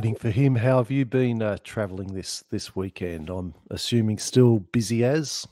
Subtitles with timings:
[0.00, 3.28] waiting for him, how have you been uh, traveling this this weekend?
[3.28, 5.46] I'm assuming still busy as.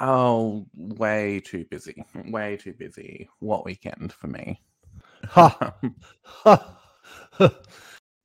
[0.00, 2.04] Oh, way too busy.
[2.26, 3.28] Way too busy.
[3.38, 4.60] What weekend for me?
[5.28, 5.74] Ha!
[6.22, 6.76] ha.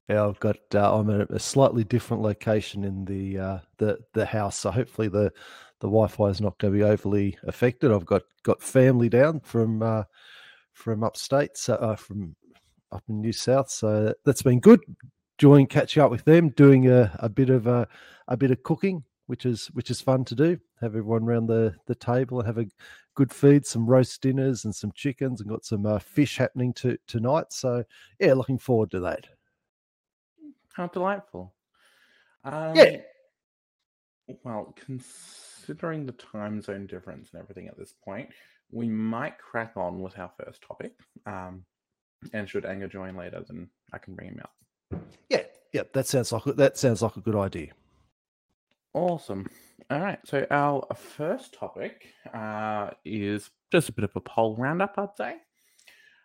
[0.09, 0.57] yeah, I've got.
[0.73, 5.07] Uh, I'm at a slightly different location in the uh, the the house, so hopefully
[5.07, 5.31] the
[5.81, 7.91] the Wi-Fi is not going to be overly affected.
[7.91, 10.05] I've got got family down from uh,
[10.73, 12.35] from upstate, so uh, from
[12.91, 14.79] up in New South, so that's been good.
[15.39, 17.87] Enjoying catching up with them, doing a, a bit of a,
[18.27, 20.59] a bit of cooking, which is which is fun to do.
[20.81, 22.65] Have everyone around the the table and have a
[23.13, 26.97] good feed, some roast dinners and some chickens, and got some uh, fish happening to,
[27.07, 27.53] tonight.
[27.53, 27.83] So
[28.19, 29.27] yeah, looking forward to that.
[30.73, 31.53] How delightful!
[32.43, 32.97] Um, yeah.
[34.43, 38.29] Well, considering the time zone difference and everything at this point,
[38.71, 40.93] we might crack on with our first topic.
[41.25, 41.63] Um,
[42.33, 44.49] and should Anger join later, then I can bring him out.
[45.29, 45.43] Yeah,
[45.73, 47.71] yeah, that sounds like that sounds like a good idea.
[48.93, 49.47] Awesome.
[49.89, 50.19] All right.
[50.25, 55.35] So our first topic uh, is just a bit of a poll roundup, I'd say.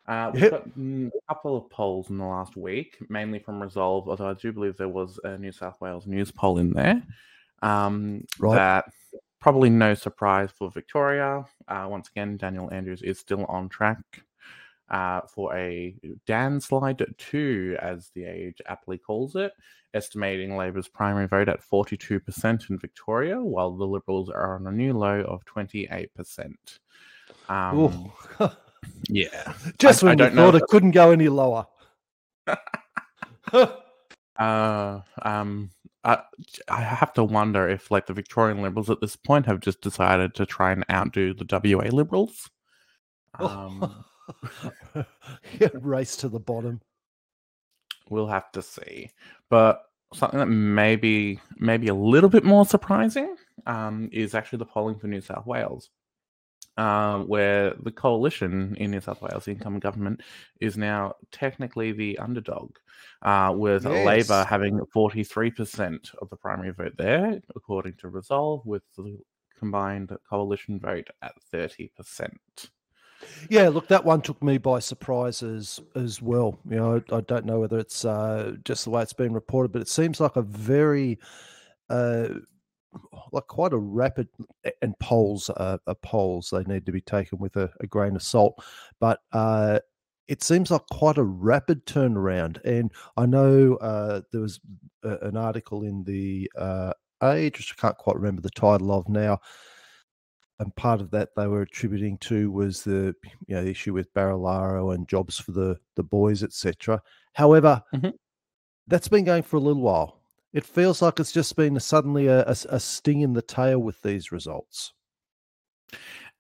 [0.08, 0.50] Uh, we've Yep.
[0.50, 4.52] got a couple of polls in the last week, mainly from Resolve, although I do
[4.52, 7.02] believe there was a New South Wales news poll in there.
[7.62, 8.56] Um, Right.
[8.56, 8.84] That
[9.40, 11.44] probably no surprise for Victoria.
[11.68, 13.98] Uh, once again, Daniel Andrews is still on track
[14.92, 15.94] uh, for a
[16.26, 19.52] Dan slide 2, as the age aptly calls it,
[19.94, 24.92] estimating Labor's primary vote at 42% in Victoria, while the Liberals are on a new
[24.92, 26.54] low of 28%.
[27.48, 28.12] Um,
[29.08, 29.54] yeah.
[29.78, 31.66] Just I when know thought it couldn't go any lower.
[34.38, 35.70] Uh, um,
[36.04, 36.22] I,
[36.66, 40.34] I have to wonder if, like, the Victorian Liberals at this point have just decided
[40.36, 42.50] to try and outdo the WA Liberals.
[43.38, 44.04] Um,
[45.60, 46.80] yeah, race to the bottom.
[48.10, 49.10] we'll have to see.
[49.48, 49.82] But
[50.14, 55.06] something that maybe maybe a little bit more surprising um, is actually the polling for
[55.08, 55.90] New South Wales,
[56.76, 60.20] um, where the coalition in New South Wales, the incoming government,
[60.60, 62.76] is now technically the underdog,
[63.22, 68.64] uh, with Labor having forty three percent of the primary vote there, according to Resolve,
[68.66, 69.18] with the
[69.58, 72.70] combined coalition vote at thirty percent.
[73.48, 76.58] Yeah, look, that one took me by surprise as as well.
[76.68, 79.72] You know, I, I don't know whether it's uh, just the way it's been reported,
[79.72, 81.18] but it seems like a very,
[81.90, 82.28] uh,
[83.32, 84.28] like quite a rapid.
[84.80, 88.22] And polls are, are polls; they need to be taken with a, a grain of
[88.22, 88.62] salt.
[89.00, 89.80] But uh,
[90.28, 92.62] it seems like quite a rapid turnaround.
[92.64, 94.60] And I know uh, there was
[95.02, 99.08] a, an article in the uh, Age, which I can't quite remember the title of
[99.08, 99.38] now,
[100.58, 103.14] and part of that they were attributing to was the
[103.46, 107.00] you know the issue with Barilaro and jobs for the the boys, etc.
[107.34, 108.12] However, Mhm.
[108.86, 110.20] that's been going for a little while.
[110.52, 114.00] It feels like it's just been suddenly a, a, a sting in the tail with
[114.02, 114.92] these results.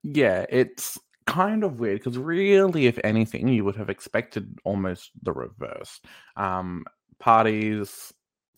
[0.02, 5.32] Yeah, it's kind of weird because really, if anything, you would have expected almost the
[5.32, 6.00] reverse.
[6.36, 6.84] Um,
[7.20, 8.12] parties,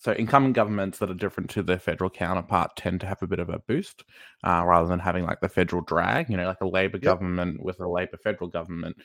[0.05, 3.39] so incumbent governments that are different to their federal counterpart, tend to have a bit
[3.39, 4.05] of a boost
[4.47, 6.29] uh, rather than having like the federal drag.
[6.29, 8.99] You know, like a Labor government with a Labor federal government.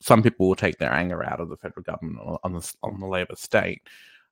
[0.00, 2.98] Some people will take their anger out of the federal government on on the on
[2.98, 3.82] the Labor state,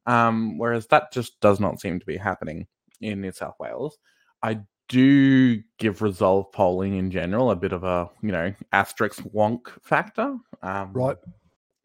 [0.06, 2.66] um, whereas that just does not seem to be happening
[3.00, 3.96] in New South Wales.
[4.42, 4.58] I
[4.88, 10.34] do give resolve polling in general a bit of a you know asterisk wonk factor
[10.62, 11.16] um, Right.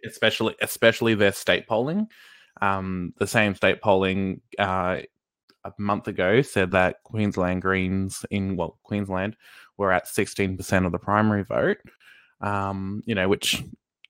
[0.06, 2.08] especially especially their state polling
[2.64, 4.98] um, the same state polling uh,
[5.64, 9.36] a month ago said that queensland greens in well queensland
[9.78, 11.78] were at 16% of the primary vote
[12.42, 13.64] um, you know which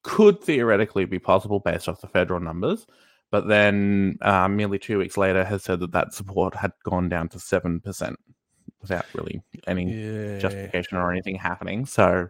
[0.04, 2.86] could theoretically be possible based off the federal numbers
[3.34, 7.28] but then uh, merely two weeks later has said that that support had gone down
[7.30, 8.16] to 7%
[8.80, 11.88] without really any Yeah, justification or anything happening.
[11.88, 12.30] So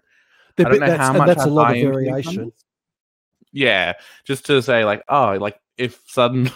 [0.55, 2.53] The I don't know that's, how much that's a lot of variation.
[3.51, 3.93] Yeah,
[4.23, 6.51] just to say like, oh, like if suddenly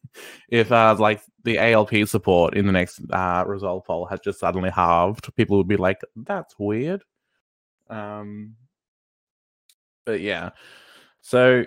[0.48, 4.70] if uh like the ALP support in the next uh Resolve poll had just suddenly
[4.70, 7.02] halved, people would be like, that's weird.
[7.90, 8.56] Um,
[10.04, 10.50] but yeah,
[11.20, 11.64] so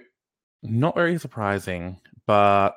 [0.64, 2.76] not very surprising, but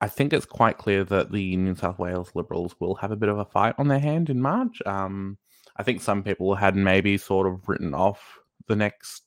[0.00, 3.30] I think it's quite clear that the New South Wales Liberals will have a bit
[3.30, 4.80] of a fight on their hand in March.
[4.84, 5.38] Um,
[5.76, 9.25] I think some people had maybe sort of written off the next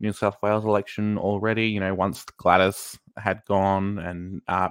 [0.00, 1.68] New South Wales election already.
[1.68, 4.68] You know, once Gladys had gone and uh,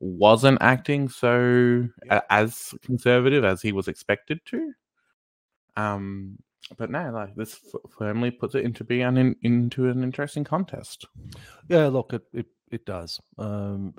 [0.00, 2.20] wasn't acting so Yeah.
[2.30, 4.72] as conservative as he was expected to.
[5.76, 6.38] Um,
[6.78, 11.06] but no, like this f- firmly puts it into being an, into an interesting contest.
[11.68, 13.20] Yeah, look, it, it it does.
[13.38, 13.94] Um,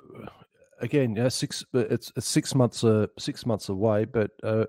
[0.80, 1.64] again, yeah, six.
[1.74, 2.82] It's, it's six months.
[2.84, 4.64] Uh, six months away, but uh,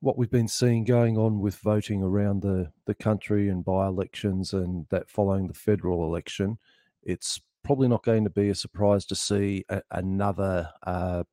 [0.00, 4.52] what we've been seeing going on with voting around the the country and by elections
[4.52, 6.58] and that following the federal election,
[7.02, 10.70] it's probably not going to be a surprise to see a, another.
[10.82, 11.24] Uh,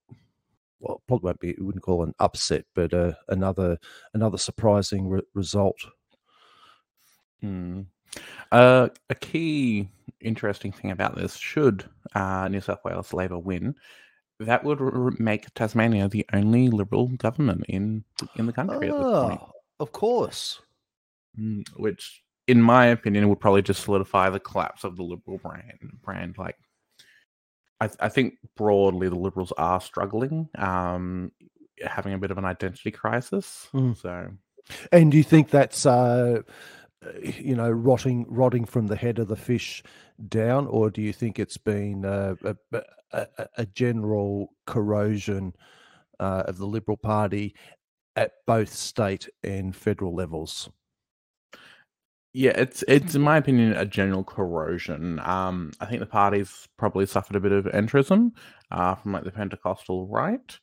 [0.79, 1.55] well, probably won't be.
[1.59, 3.77] We wouldn't call an upset, but uh, another
[4.13, 5.77] another surprising re- result.
[7.41, 7.81] Hmm.
[8.51, 9.89] Uh, a key
[10.19, 13.75] interesting thing about this, should uh, New South Wales Labor win,
[14.45, 18.03] that would r- make Tasmania the only Liberal government in
[18.35, 19.41] in the country at this point.
[19.41, 20.61] Oh, of course.
[21.39, 25.79] Mm, which, in my opinion, would probably just solidify the collapse of the Liberal brand.
[26.03, 26.57] Brand like,
[27.79, 31.31] I, I think broadly the Liberals are struggling, um,
[31.83, 33.69] having a bit of an identity crisis.
[33.73, 33.97] Mm.
[33.97, 34.31] So,
[34.91, 36.41] And do you think that's uh,
[37.23, 39.83] you know rotting rotting from the head of the fish
[40.27, 42.81] down, or do you think it's been uh, a,
[43.13, 45.53] a, a, general corrosion
[46.19, 47.55] uh, of the Liberal Party
[48.15, 50.69] at both state and federal levels?
[52.33, 55.19] Yeah, it's it's in my opinion a general corrosion.
[55.19, 58.31] Um, I think the party's probably suffered a bit of entrism
[58.71, 60.59] uh, from like the Pentecostal right.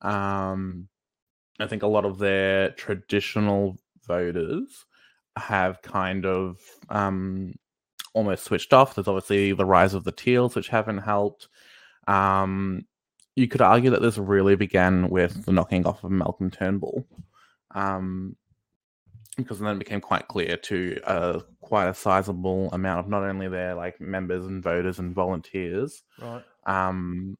[0.00, 0.88] Um,
[1.58, 3.76] I think a lot of their traditional
[4.06, 4.86] voters
[5.36, 6.58] have kind of
[6.88, 7.52] um,
[8.14, 8.94] almost switched off.
[8.94, 11.48] There's obviously the rise of the Teals, which haven't helped.
[12.06, 12.86] Um,
[13.36, 17.06] you could argue that this really began with the knocking off of Malcolm Turnbull.
[17.74, 18.36] Um,
[19.36, 23.48] because then it became quite clear to uh, quite a sizable amount of not only
[23.48, 26.42] their like members and voters and volunteers, Right.
[26.66, 27.38] um,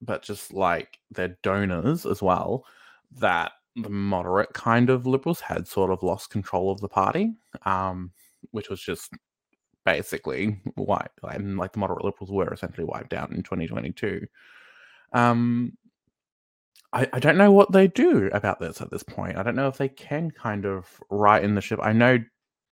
[0.00, 2.64] but just like their donors as well,
[3.18, 7.34] that the moderate kind of liberals had sort of lost control of the party,
[7.64, 8.10] um,
[8.50, 9.12] which was just
[9.88, 14.26] basically wiped, and like the moderate liberals were essentially wiped out in 2022.
[15.14, 15.72] Um,
[16.92, 19.38] I, I don't know what they do about this at this point.
[19.38, 21.80] I don't know if they can kind of right in the ship.
[21.82, 22.18] I know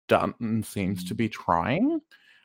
[0.09, 2.01] Dutton seems to be trying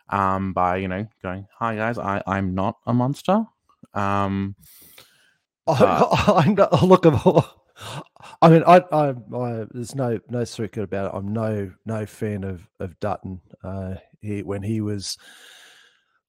[0.09, 3.45] um, by, you know, going, hi guys, I, I'm not a monster.
[3.93, 4.55] Um,
[5.67, 7.43] I, I'm not, a look, I'm-
[8.41, 11.17] I mean, I, I, I, there's no no secret about it.
[11.17, 13.41] I'm no no fan of of Dutton.
[13.63, 15.17] Uh, he when he was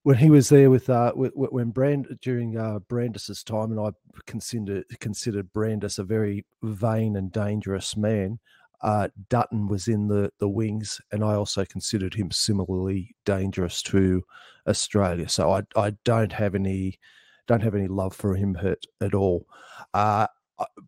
[0.03, 3.91] when he was there with uh with, when Brand during uh Brandis's time, and I
[4.27, 8.39] considered considered Brandis a very vain and dangerous man.
[8.83, 14.25] Uh, Dutton was in the the wings, and I also considered him similarly dangerous to
[14.67, 15.29] Australia.
[15.29, 16.99] So I I don't have any
[17.47, 19.47] don't have any love for him at, at all.
[19.95, 20.27] Uh,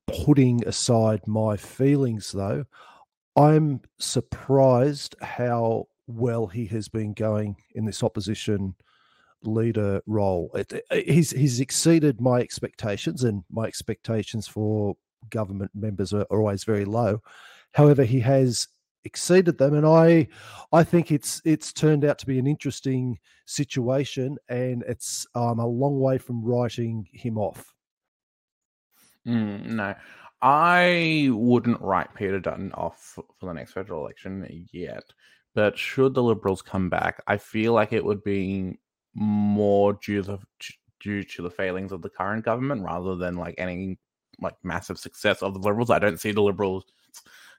[0.07, 2.65] putting aside my feelings, though,
[3.37, 8.75] I'm surprised how well he has been going in this opposition
[9.43, 10.51] leader role.
[10.55, 14.97] It, it- he's he's exceeded my expectations, and my expectations for
[15.31, 17.21] government members are, are always very low.
[17.73, 18.69] However, he has
[19.05, 20.29] exceeded them, and I
[20.73, 25.67] I think it's it's turned out to be an interesting situation, and it's I'm a
[25.67, 27.74] long way from writing him off.
[29.27, 29.95] Mm, no,
[30.43, 35.05] I wouldn't write Peter Dutton off for the next federal election yet.
[35.55, 38.79] But should the Liberals come back, I feel like it would be
[39.15, 40.39] more due the
[41.01, 43.99] due to the failings of the current government rather than like any
[44.41, 45.91] like massive success of the Liberals.
[45.91, 46.85] I don't see the Liberals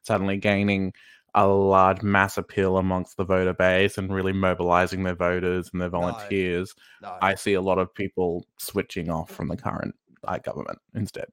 [0.03, 0.93] suddenly gaining
[1.34, 5.89] a large mass appeal amongst the voter base and really mobilizing their voters and their
[5.89, 6.74] volunteers.
[7.01, 9.95] No, I see a lot of people switching off from the current
[10.43, 11.27] government instead.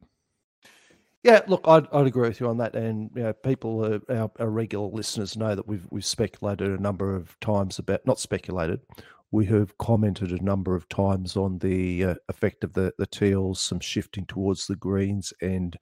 [1.22, 2.74] Yeah, look, I'd, I'd agree with you on that.
[2.74, 6.82] And you know, people, uh, our, our regular listeners know that we've we've speculated a
[6.82, 8.80] number of times about not speculated.
[9.30, 13.60] We have commented a number of times on the uh, effect of the the teals,
[13.60, 15.76] some shifting towards the greens, and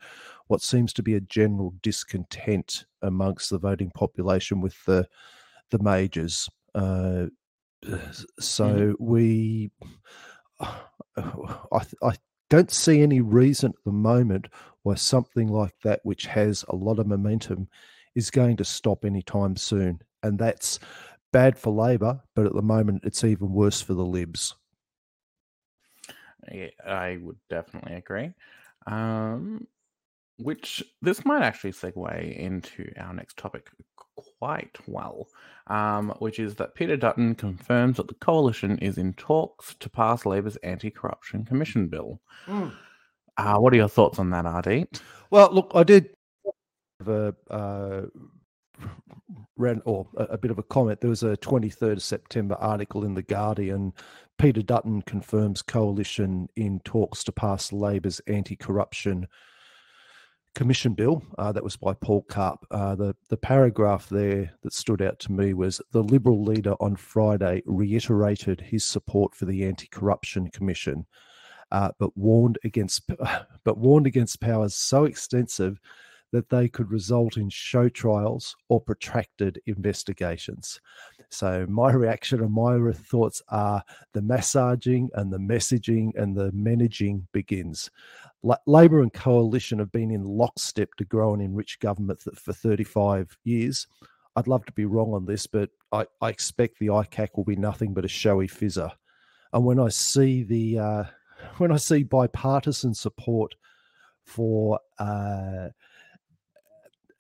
[0.48, 5.08] what seems to be a general discontent amongst the voting population with the
[5.70, 6.50] the majors.
[6.74, 7.26] Uh,
[8.38, 9.70] so we,
[10.60, 10.76] I,
[12.02, 12.12] I
[12.50, 14.48] don't see any reason at the moment
[14.82, 17.68] why something like that, which has a lot of momentum,
[18.14, 20.02] is going to stop anytime soon.
[20.22, 20.78] And that's
[21.32, 24.54] bad for Labor, but at the moment, it's even worse for the Libs.
[26.84, 28.32] I would definitely agree.
[28.86, 29.66] Um,
[30.40, 33.70] which this might actually segue into our next topic
[34.38, 35.28] quite well,
[35.68, 40.26] um, which is that Peter Dutton confirms that the coalition is in talks to pass
[40.26, 42.20] Labor's anti-corruption commission bill.
[43.36, 45.00] Uh, what are your thoughts on that, Ardeet?
[45.30, 46.10] Well, look, I did
[46.98, 48.02] have a uh,
[49.56, 51.00] ran or a, a bit of a comment.
[51.00, 53.92] There was a 23rd of September article in the Guardian
[54.40, 59.28] Peter Dutton confirms coalition in talks to pass Labor's anti-corruption
[60.54, 61.22] commission bill.
[61.38, 62.66] Uh, that was by Paul Karp.
[62.70, 66.96] Uh, the the paragraph there that stood out to me was the Liberal leader on
[66.96, 71.06] Friday reiterated his support for the anti-corruption commission,
[71.72, 73.08] uh, but warned against
[73.64, 75.80] but warned against powers so extensive
[76.32, 80.80] that they could result in show trials or protracted investigations.
[81.28, 83.82] So, my reaction and my thoughts are
[84.12, 87.90] the massaging and the messaging and the managing begins.
[88.66, 93.86] Labor and coalition have been in lockstep to grow and enrich government for 35 years.
[94.36, 97.56] I'd love to be wrong on this, but I, I expect the ICAC will be
[97.56, 98.90] nothing but a showy fizzer.
[99.52, 101.04] And when I see the uh,
[101.58, 103.54] when I see bipartisan support
[104.24, 105.68] for uh,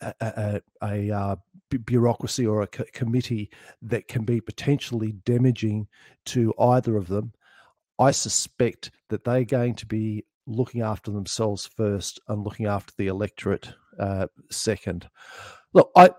[0.00, 1.36] a, a, a uh,
[1.84, 3.50] bureaucracy or a co- committee
[3.82, 5.86] that can be potentially damaging
[6.26, 7.32] to either of them,
[7.98, 13.08] I suspect that they're going to be looking after themselves first and looking after the
[13.08, 15.08] electorate uh, second.
[15.72, 16.10] Look, I.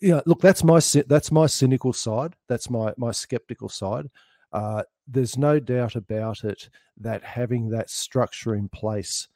[0.00, 2.36] Yeah, look, that's my that's my cynical side.
[2.48, 4.06] That's my my skeptical side.
[4.50, 9.28] Uh, there's no doubt about it that having that structure in place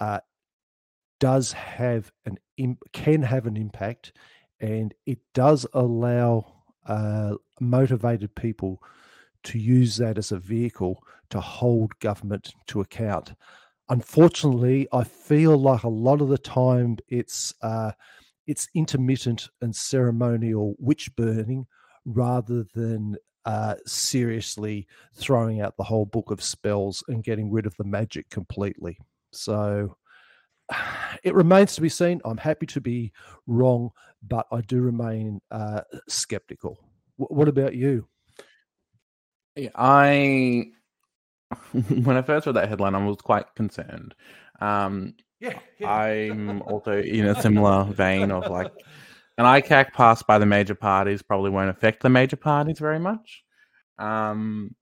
[0.00, 0.20] uh,
[1.22, 2.36] does have an
[2.92, 4.12] can have an impact,
[4.58, 8.82] and it does allow uh, motivated people
[9.44, 11.00] to use that as a vehicle
[11.30, 13.34] to hold government to account.
[13.88, 17.92] Unfortunately, I feel like a lot of the time it's uh,
[18.48, 21.68] it's intermittent and ceremonial witch burning
[22.04, 23.14] rather than
[23.44, 28.28] uh, seriously throwing out the whole book of spells and getting rid of the magic
[28.28, 28.98] completely.
[29.30, 29.96] So
[31.22, 32.20] it remains to be seen.
[32.24, 33.12] I'm happy to be
[33.46, 33.90] wrong,
[34.22, 36.78] but I do remain uh, skeptical.
[37.18, 38.06] W- what about you?
[39.56, 40.66] Yeah, I
[41.72, 44.14] when I first read that headline, I was quite concerned.
[44.60, 45.90] Um, yeah, yeah.
[45.90, 48.72] I'm also in a similar vein of like
[49.38, 53.42] an ICAC passed by the major parties probably won't affect the major parties very much.
[53.98, 54.74] Um,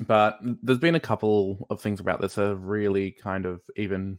[0.00, 4.18] but there's been a couple of things about this that have really kind of even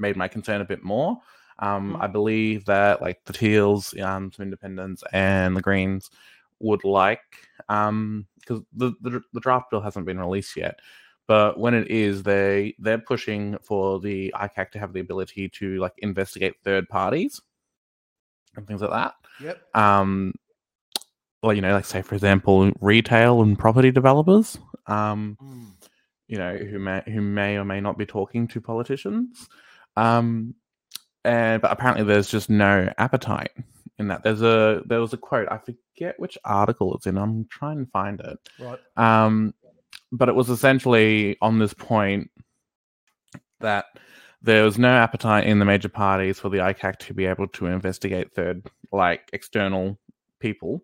[0.00, 1.18] made my concern a bit more.
[1.58, 2.02] Um, mm-hmm.
[2.02, 6.10] I believe that like the Teals, um, some Independents, and the Greens
[6.60, 7.22] would like
[7.70, 10.80] um because the, the the draft bill hasn't been released yet,
[11.26, 15.78] but when it is, they they're pushing for the ICAC to have the ability to
[15.78, 17.40] like investigate third parties
[18.56, 19.14] and things like that.
[19.40, 19.76] Yep.
[19.76, 20.34] Um,
[21.42, 24.58] well, you know, like say for example, retail and property developers.
[24.86, 25.88] Um, mm.
[26.26, 29.48] you know, who may who may or may not be talking to politicians.
[29.96, 30.54] Um,
[31.24, 33.52] and but apparently there's just no appetite
[33.98, 34.22] in that.
[34.22, 35.48] There's a there was a quote.
[35.50, 37.18] I forget which article it's in.
[37.18, 38.38] I'm trying to find it.
[38.58, 38.78] Right.
[38.96, 39.54] Um,
[40.12, 42.30] but it was essentially on this point
[43.60, 43.84] that
[44.42, 47.66] there was no appetite in the major parties for the ICAC to be able to
[47.66, 49.98] investigate third, like external
[50.40, 50.82] people,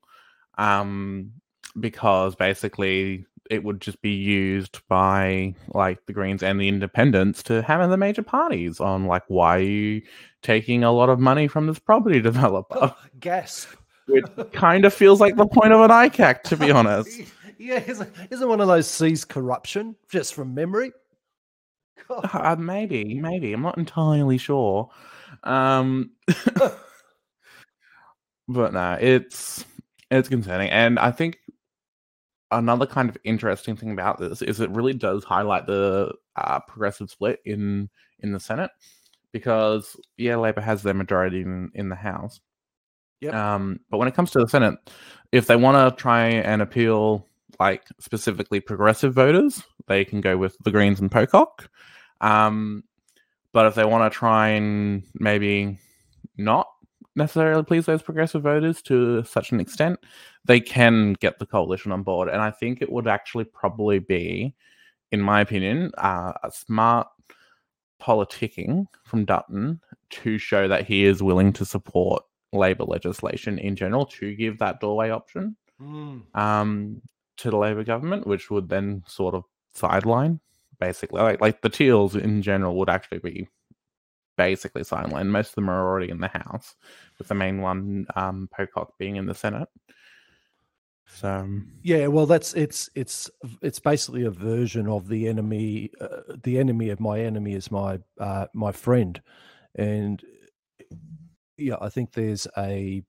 [0.58, 1.32] um,
[1.80, 7.62] because basically it would just be used by like the Greens and the Independents to
[7.62, 10.02] hammer the major parties on like why are you
[10.42, 12.78] taking a lot of money from this property developer?
[12.80, 13.70] Oh, gasp.
[14.08, 17.22] It kind of feels like the point of an ICAC, to be honest.
[17.58, 20.92] yeah, isn't, isn't one of those C's corruption just from memory?
[22.08, 23.52] Uh, maybe, maybe.
[23.52, 24.90] I'm not entirely sure.
[25.42, 26.10] Um,
[28.48, 29.64] but no, it's
[30.10, 31.38] it's concerning, and I think
[32.50, 37.10] another kind of interesting thing about this is it really does highlight the uh, progressive
[37.10, 37.88] split in
[38.20, 38.70] in the Senate
[39.32, 42.40] because yeah, Labor has their majority in in the House.
[43.20, 43.34] Yep.
[43.34, 44.78] Um, but when it comes to the Senate,
[45.32, 47.26] if they want to try and appeal
[47.58, 51.68] like specifically progressive voters, they can go with the Greens and Pocock.
[52.20, 52.84] Um,
[53.52, 55.78] but if they want to try and maybe
[56.36, 56.68] not
[57.16, 59.98] necessarily please those progressive voters to such an extent,
[60.44, 62.28] they can get the coalition on board.
[62.28, 64.54] And I think it would actually probably be,
[65.10, 67.08] in my opinion, uh, a smart
[68.00, 69.80] politicking from Dutton
[70.10, 74.80] to show that he is willing to support Labor legislation in general to give that
[74.80, 76.22] doorway option mm.
[76.38, 77.02] um,
[77.38, 79.44] to the Labor government, which would then sort of
[79.74, 80.40] sideline
[80.78, 83.48] basically like like the Teals in general would actually be
[84.36, 85.28] basically sidelined.
[85.28, 86.74] Most of them are already in the House,
[87.18, 89.68] with the main one, um, Pocock, being in the Senate.
[91.06, 93.30] So um, yeah, well, that's it's it's
[93.62, 95.90] it's basically a version of the enemy.
[96.00, 99.22] Uh, the enemy of my enemy is my uh, my friend,
[99.76, 100.22] and
[101.56, 103.02] yeah, I think there's a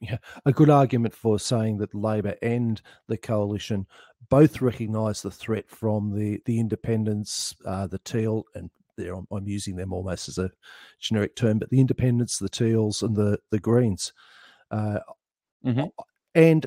[0.00, 3.86] yeah, a good argument for saying that Labor and the coalition
[4.28, 9.46] both recognise the threat from the the independents, uh, the Teal, and there I'm, I'm,
[9.46, 10.50] using them almost as a
[11.00, 14.12] generic term, but the independents, the Teals, and the the Greens,
[14.70, 15.00] uh,
[15.64, 15.86] mm-hmm.
[16.34, 16.66] and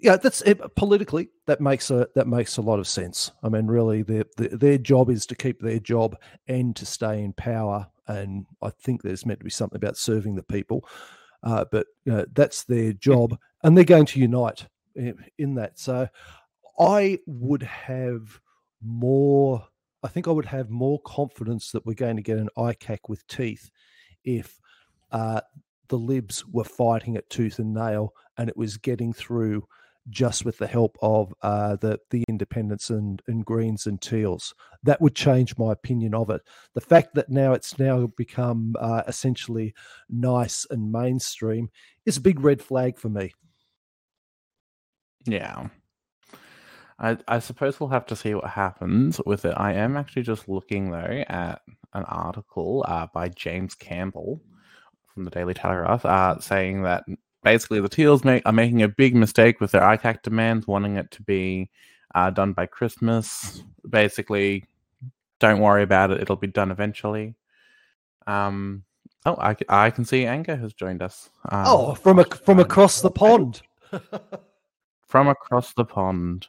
[0.00, 3.32] yeah, that's it, politically that makes a that makes a lot of sense.
[3.42, 7.22] I mean, really, their, their their job is to keep their job and to stay
[7.22, 10.88] in power, and I think there's meant to be something about serving the people.
[11.42, 15.78] Uh, but you know, that's their job, and they're going to unite in, in that.
[15.78, 16.08] So,
[16.78, 18.40] I would have
[18.82, 19.66] more.
[20.02, 23.26] I think I would have more confidence that we're going to get an ICAC with
[23.26, 23.70] teeth
[24.24, 24.60] if
[25.10, 25.40] uh,
[25.88, 29.66] the Libs were fighting it tooth and nail, and it was getting through
[30.10, 34.54] just with the help of uh, the the independents and, and greens and teals.
[34.82, 36.42] That would change my opinion of it.
[36.74, 39.74] The fact that now it's now become uh, essentially
[40.08, 41.70] nice and mainstream
[42.06, 43.32] is a big red flag for me.
[45.26, 45.68] Yeah.
[46.98, 49.54] I, I suppose we'll have to see what happens with it.
[49.56, 51.62] I am actually just looking though at
[51.92, 54.40] an article uh, by James Campbell
[55.14, 57.04] from the Daily Telegraph uh, saying that
[57.44, 61.10] basically the Teals make, are making a big mistake with their ICAC demands, wanting it
[61.12, 61.70] to be
[62.14, 63.62] uh, done by Christmas.
[63.88, 64.64] Basically,
[65.38, 67.36] don't worry about it; it'll be done eventually.
[68.26, 68.84] Um,
[69.24, 71.30] oh, I, I can see Anger has joined us.
[71.48, 73.62] Um, oh, from a, from across the pond.
[75.06, 76.48] from across the pond.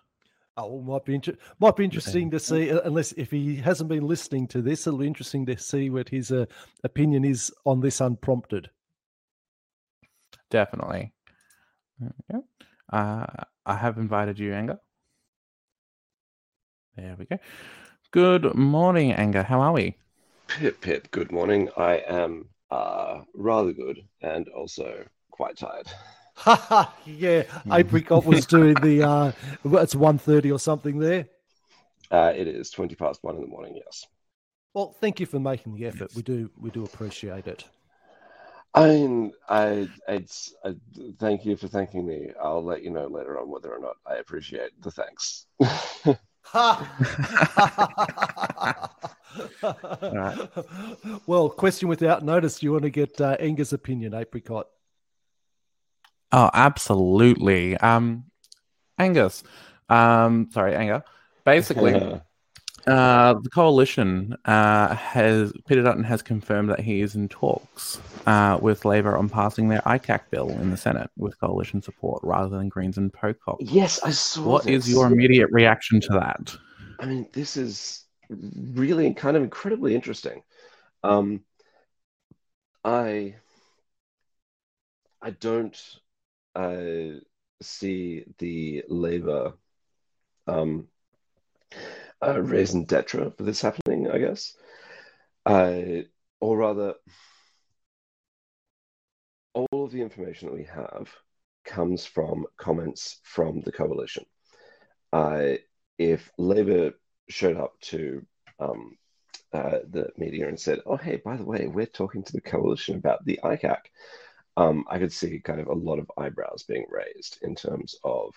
[0.61, 2.71] Oh, might be inter- might be interesting to see.
[2.71, 6.09] Uh, unless if he hasn't been listening to this, it'll be interesting to see what
[6.09, 6.45] his uh,
[6.83, 8.69] opinion is on this unprompted.
[10.49, 11.13] Definitely.
[12.01, 12.39] Yeah.
[12.91, 13.25] Uh,
[13.65, 14.79] I have invited you, Anger.
[16.95, 17.37] There we go.
[18.11, 19.43] Good morning, Anger.
[19.43, 19.95] How are we?
[20.47, 21.11] Pip, Pip.
[21.11, 21.69] Good morning.
[21.77, 25.87] I am uh, rather good and also quite tired.
[27.05, 29.03] Yeah, Apricot was doing the.
[29.03, 29.31] Uh,
[29.81, 31.27] it's one thirty or something there.
[32.11, 33.75] Uh, it is twenty past one in the morning.
[33.75, 34.05] Yes.
[34.73, 36.11] Well, thank you for making the effort.
[36.15, 36.49] We do.
[36.59, 37.65] We do appreciate it.
[38.75, 40.75] I mean, I, it's, I
[41.17, 42.29] thank you for thanking me.
[42.41, 45.47] I'll let you know later on whether or not I appreciate the thanks.
[51.27, 52.59] well, question without notice.
[52.59, 54.67] Do you want to get uh, Angus' opinion, Apricot?
[56.31, 57.77] Oh, absolutely.
[57.77, 58.25] Um,
[58.97, 59.43] Angus,
[59.89, 61.03] um, sorry, Anger.
[61.45, 62.21] Basically,
[62.87, 68.57] Uh, the coalition uh, has Peter Dutton has confirmed that he is in talks uh,
[68.61, 72.69] with Labor on passing their ICAC bill in the Senate with coalition support rather than
[72.69, 73.57] Greens and Pocock.
[73.59, 74.41] Yes, I saw.
[74.41, 74.87] What this.
[74.87, 76.55] is your immediate reaction to that?
[76.99, 80.41] I mean, this is really kind of incredibly interesting.
[81.03, 81.41] Um,
[82.83, 83.35] I
[85.21, 85.77] I don't
[86.59, 87.19] uh,
[87.61, 89.53] see the Labor
[90.47, 90.87] um,
[92.21, 94.53] uh, raison d'etre for this happening, I guess.
[95.45, 96.03] Uh,
[96.41, 96.95] or rather,
[99.53, 101.09] all of the information that we have
[101.65, 104.25] comes from comments from the coalition.
[105.13, 105.53] Uh,
[105.97, 106.93] if Labour
[107.29, 108.25] showed up to
[108.59, 108.97] um,
[109.53, 112.95] uh, the media and said, "Oh, hey, by the way, we're talking to the coalition
[112.95, 113.79] about the ICAC,"
[114.59, 118.35] um, I could see kind of a lot of eyebrows being raised in terms of,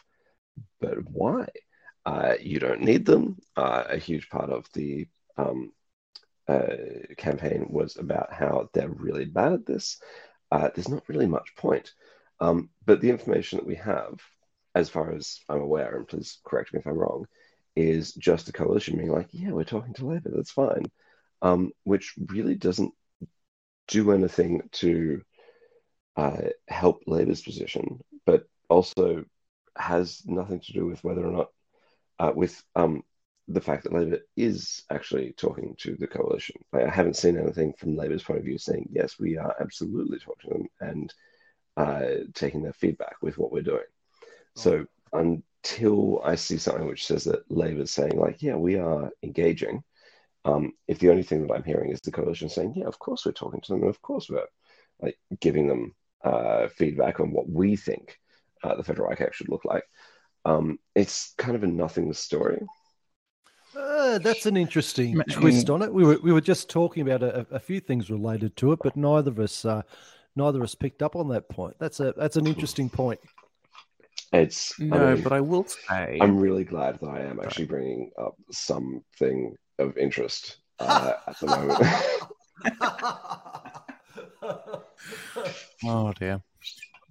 [0.80, 1.48] "But why?"
[2.06, 3.38] Uh, you don't need them.
[3.56, 5.72] Uh, a huge part of the um,
[6.48, 6.76] uh,
[7.16, 10.00] campaign was about how they're really bad at this.
[10.52, 11.92] Uh, there's not really much point.
[12.40, 14.20] Um, but the information that we have,
[14.74, 17.26] as far as I'm aware, and please correct me if I'm wrong,
[17.74, 20.84] is just a coalition being like, yeah, we're talking to Labour, that's fine,
[21.40, 22.92] um, which really doesn't
[23.88, 25.22] do anything to
[26.16, 29.24] uh, help Labour's position, but also
[29.76, 31.50] has nothing to do with whether or not
[32.18, 33.02] uh, with um,
[33.48, 36.56] the fact that Labor is actually talking to the coalition.
[36.72, 40.18] Like, I haven't seen anything from Labor's point of view saying, yes, we are absolutely
[40.18, 41.14] talking to them and
[41.76, 43.84] uh, taking their feedback with what we're doing.
[44.54, 49.82] So until I see something which says that Labor's saying, like, yeah, we are engaging,
[50.44, 53.24] um, if the only thing that I'm hearing is the coalition saying, yeah, of course
[53.24, 54.46] we're talking to them, and of course we're
[55.00, 55.94] like giving them
[56.24, 58.18] uh, feedback on what we think
[58.62, 59.84] uh, the federal ICAC should look like,
[60.44, 62.60] um, it's kind of a nothing story.
[63.76, 65.92] Uh, that's an interesting twist on it.
[65.92, 68.96] We were we were just talking about a, a few things related to it, but
[68.96, 69.82] neither of us uh,
[70.36, 71.76] neither of us picked up on that point.
[71.78, 73.20] That's a that's an interesting point.
[74.32, 77.66] It's no, I mean, but I will say I'm really glad that I am actually
[77.66, 81.82] bringing up something of interest uh, at the moment.
[85.84, 86.42] oh dear.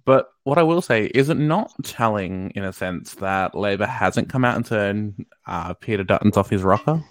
[0.04, 4.28] But what I will say is it not telling, in a sense, that Labor hasn't
[4.28, 7.04] come out and turned uh, Peter Dutton's off his rocker?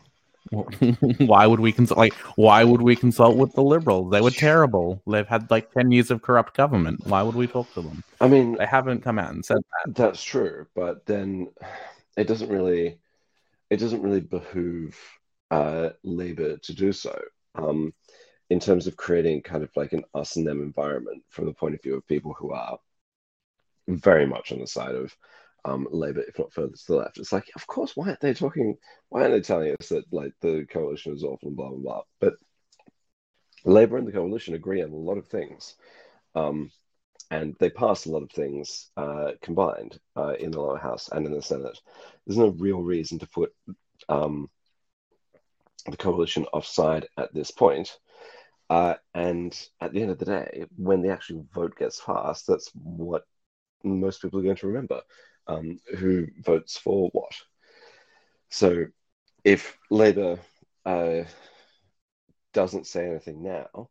[1.20, 1.98] why would we consult?
[1.98, 4.12] Like, why would we consult with the Liberals?
[4.12, 5.02] They were terrible.
[5.08, 7.06] They've had like ten years of corrupt government.
[7.06, 8.04] Why would we talk to them?
[8.20, 9.96] I mean, They haven't come out and said that.
[9.96, 11.50] That's true, but then
[12.18, 12.98] it doesn't really
[13.70, 14.98] it doesn't really behoove
[15.52, 17.18] uh, Labour to do so.
[17.56, 17.94] Um,
[18.52, 21.74] in terms of creating kind of like an us and them environment from the point
[21.74, 22.78] of view of people who are
[23.88, 25.16] very much on the side of
[25.64, 27.18] um, Labour, if not further to the left.
[27.18, 28.76] It's like, of course, why aren't they talking?
[29.08, 32.02] Why aren't they telling us that like the coalition is awful and blah blah blah?
[32.20, 32.34] But
[33.64, 35.76] Labour and the coalition agree on a lot of things.
[36.36, 36.72] Um,
[37.30, 41.26] and they pass a lot of things uh, combined uh, in the lower house and
[41.26, 41.80] in the Senate.
[42.28, 43.54] There's no real reason to put
[44.10, 44.50] um,
[45.86, 47.98] the coalition offside at this point.
[48.72, 52.72] Uh, and at the end of the day, when the actual vote gets passed, that's
[52.74, 53.24] what
[53.84, 55.02] most people are going to remember
[55.48, 57.34] um, who votes for what.
[58.50, 58.86] So
[59.44, 60.40] if Labour
[60.86, 61.24] uh,
[62.54, 63.90] doesn't say anything now,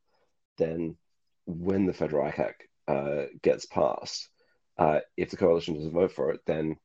[0.57, 0.97] then
[1.45, 4.31] when the Federal Act uh, gets passed,
[4.79, 6.79] uh, if the coalition doesn't vote for it, then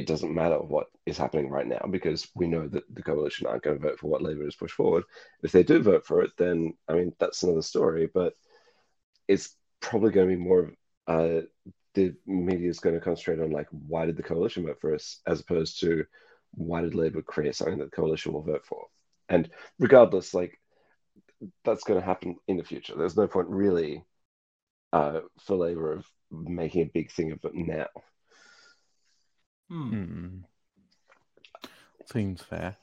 [0.00, 3.62] it doesn't matter what is happening right now because we know that the coalition aren't
[3.62, 5.04] going to vote for what Labour has pushed forward.
[5.42, 8.08] If they do vote for it, then I mean that's another story.
[8.12, 8.32] But
[9.28, 10.70] it's probably going to be more of
[11.06, 11.42] uh,
[11.92, 15.20] the media is going to concentrate on like why did the coalition vote for us
[15.26, 16.04] as opposed to
[16.52, 18.86] why did Labour create something that the coalition will vote for.
[19.28, 20.58] And regardless, like
[21.64, 22.94] that's going to happen in the future.
[22.96, 24.04] There's no point really
[24.94, 27.86] uh, for Labour of making a big thing of it now.
[29.70, 29.88] Hmm.
[29.88, 30.28] Hmm.
[32.12, 32.76] Seems fair.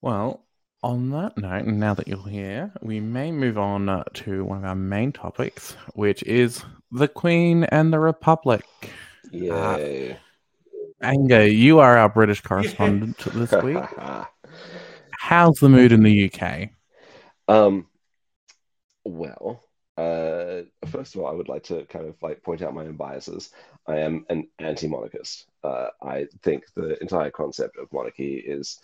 [0.00, 0.44] Well,
[0.82, 4.64] on that note, now that you're here, we may move on uh, to one of
[4.64, 8.64] our main topics, which is the Queen and the Republic.
[9.32, 10.16] Yay.
[11.02, 13.78] Anger, you are our British correspondent this week.
[15.18, 16.68] How's the mood in the UK?
[17.48, 17.86] um,
[19.04, 19.64] well,
[19.96, 22.96] uh, first of all, I would like to kind of like point out my own
[22.96, 23.50] biases.
[23.86, 25.46] I am an anti-monarchist.
[25.62, 28.80] Uh, I think the entire concept of monarchy is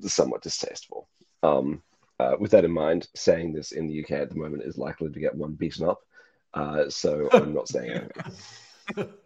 [0.00, 1.08] somewhat distasteful.
[1.42, 1.82] Um,
[2.20, 5.10] uh, with that in mind, saying this in the UK at the moment is likely
[5.10, 6.00] to get one beaten up.
[6.54, 7.90] Uh, so I'm not saying
[8.96, 9.12] anything.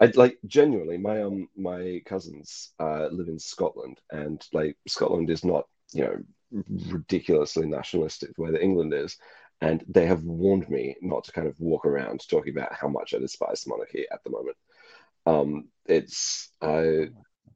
[0.00, 5.44] I like genuinely, my um my cousins uh, live in Scotland, and like Scotland is
[5.44, 6.16] not you know
[6.90, 9.16] ridiculously nationalistic the way that England is,
[9.60, 13.14] and they have warned me not to kind of walk around talking about how much
[13.14, 14.56] I despise the monarchy at the moment.
[15.26, 17.08] Um, it's uh,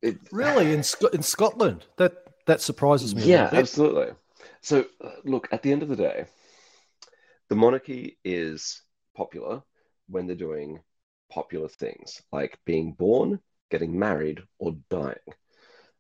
[0.03, 2.15] it, Really, in Sc- in Scotland, that
[2.47, 3.23] that surprises me.
[3.27, 4.15] yeah, absolutely.
[4.63, 6.27] So, uh, look, at the end of the day,
[7.49, 8.83] the monarchy is
[9.17, 9.63] popular
[10.09, 10.81] when they're doing
[11.31, 15.17] popular things like being born, getting married, or dying.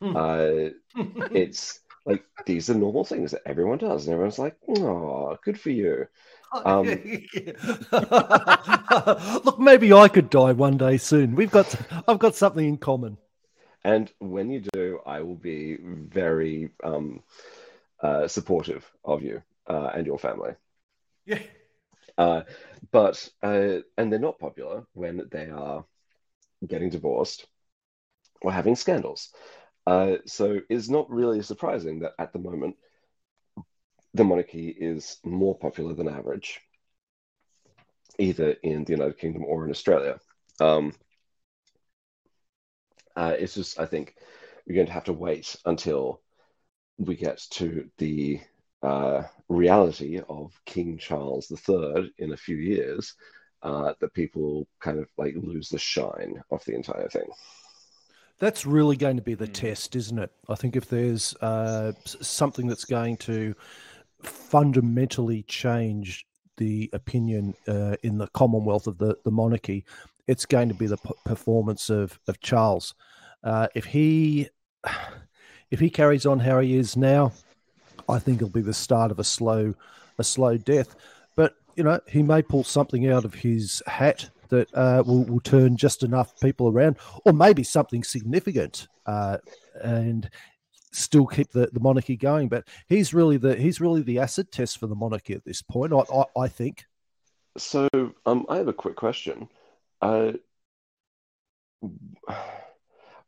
[0.00, 0.16] Hmm.
[0.16, 0.70] Uh,
[1.34, 5.70] it's like these are normal things that everyone does, and everyone's like, "Oh, good for
[5.70, 6.06] you."
[6.52, 6.86] um,
[9.44, 11.34] Look, maybe I could die one day soon.
[11.34, 11.74] We've got,
[12.06, 13.16] I've got something in common.
[13.84, 17.22] And when you do, I will be very um,
[18.02, 20.52] uh, supportive of you uh, and your family.
[21.26, 21.40] Yeah.
[22.16, 22.42] Uh,
[22.90, 25.84] but uh, and they're not popular when they are
[26.66, 27.46] getting divorced
[28.42, 29.32] or having scandals.
[29.86, 32.76] Uh, so it's not really surprising that at the moment
[34.14, 36.60] the monarchy is more popular than average,
[38.18, 40.20] either in the United Kingdom or in Australia.
[40.60, 40.92] Um,
[43.16, 44.14] uh, it's just I think
[44.66, 46.20] we're going to have to wait until
[46.98, 48.40] we get to the
[48.82, 53.14] uh, reality of King Charles III in a few years
[53.62, 57.28] uh, that people kind of like lose the shine of the entire thing.
[58.42, 59.52] That's really going to be the Hmm.
[59.52, 60.32] test, isn't it?
[60.48, 63.54] I think if there's uh, something that's going to
[64.20, 66.26] fundamentally change
[66.56, 69.84] the opinion uh, in the Commonwealth of the, the monarchy,
[70.26, 72.94] it's going to be the p- performance of of Charles.
[73.44, 74.48] Uh, if he
[75.70, 77.32] if he carries on how he is now,
[78.08, 79.72] I think it'll be the start of a slow
[80.18, 80.96] a slow death.
[81.36, 85.40] But you know, he may pull something out of his hat that uh, will, will
[85.40, 89.38] turn just enough people around, or maybe something significant, uh,
[89.82, 90.28] and
[90.92, 92.48] still keep the, the monarchy going.
[92.48, 95.92] But he's really the he's really the acid test for the monarchy at this point.
[95.92, 96.84] I I, I think.
[97.56, 97.88] So,
[98.24, 99.48] um, I have a quick question.
[100.00, 100.32] Uh,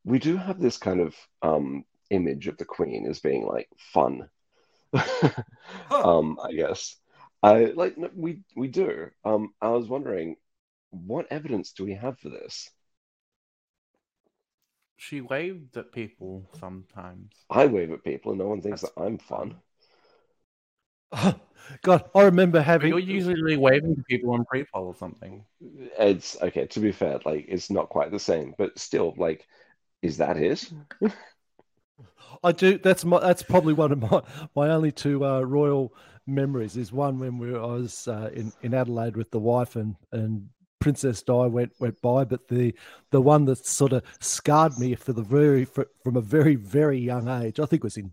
[0.04, 4.28] we do have this kind of um, image of the Queen as being like fun,
[5.90, 6.96] um, I guess.
[7.42, 9.10] I like we we do.
[9.24, 10.36] Um, I was wondering,
[10.94, 12.70] what evidence do we have for this?
[14.96, 17.32] She waved at people sometimes.
[17.50, 19.56] I wave at people, and no one thinks That's that I'm fun.
[21.82, 22.90] God, I remember But having.
[22.90, 25.44] you're usually waving to people on pre-poll or something.
[25.98, 26.66] It's okay.
[26.66, 29.46] To be fair, like it's not quite the same, but still, like,
[30.02, 30.70] is that it?
[32.42, 32.78] I do.
[32.78, 33.20] That's my.
[33.20, 34.22] That's probably one of my
[34.54, 35.94] my only two uh, royal
[36.26, 36.76] memories.
[36.76, 40.48] Is one when we I was uh, in in Adelaide with the wife and and
[40.84, 42.74] Princess Di went went by, but the
[43.10, 46.98] the one that sort of scarred me for the very for, from a very very
[46.98, 47.58] young age.
[47.58, 48.12] I think was in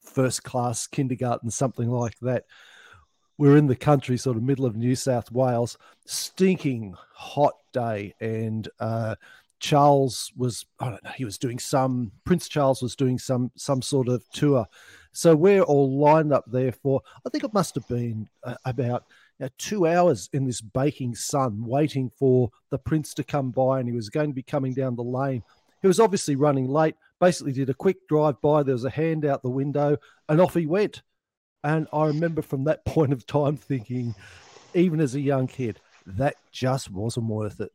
[0.00, 2.44] first class kindergarten, something like that.
[3.36, 8.68] We're in the country, sort of middle of New South Wales, stinking hot day, and
[8.78, 9.16] uh,
[9.58, 13.82] Charles was I don't know he was doing some Prince Charles was doing some some
[13.82, 14.68] sort of tour,
[15.10, 19.04] so we're all lined up there for I think it must have been uh, about
[19.40, 23.88] know, two hours in this baking sun waiting for the Prince to come by, and
[23.88, 25.42] he was going to be coming down the lane.
[25.82, 26.96] He was obviously running late.
[27.20, 28.62] Basically, did a quick drive by.
[28.62, 29.96] There was a hand out the window,
[30.28, 31.02] and off he went.
[31.62, 34.14] And I remember from that point of time thinking,
[34.74, 37.72] even as a young kid, that just wasn't worth it.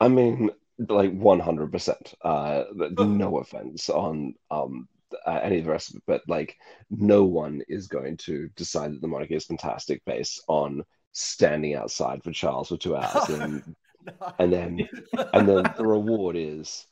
[0.00, 2.14] I mean, like one hundred percent.
[2.22, 4.88] Uh, no offense on um
[5.26, 6.56] uh, any of the rest of it, but like
[6.90, 12.22] no one is going to decide that the monarchy is fantastic based on standing outside
[12.22, 13.76] for Charles for two hours, and
[14.38, 14.88] and then
[15.32, 16.86] and then the reward is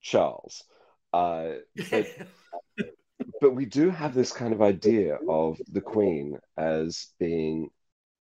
[0.00, 0.64] Charles.
[1.12, 1.54] Uh,
[1.90, 2.06] but
[3.40, 7.70] but we do have this kind of idea of the Queen as being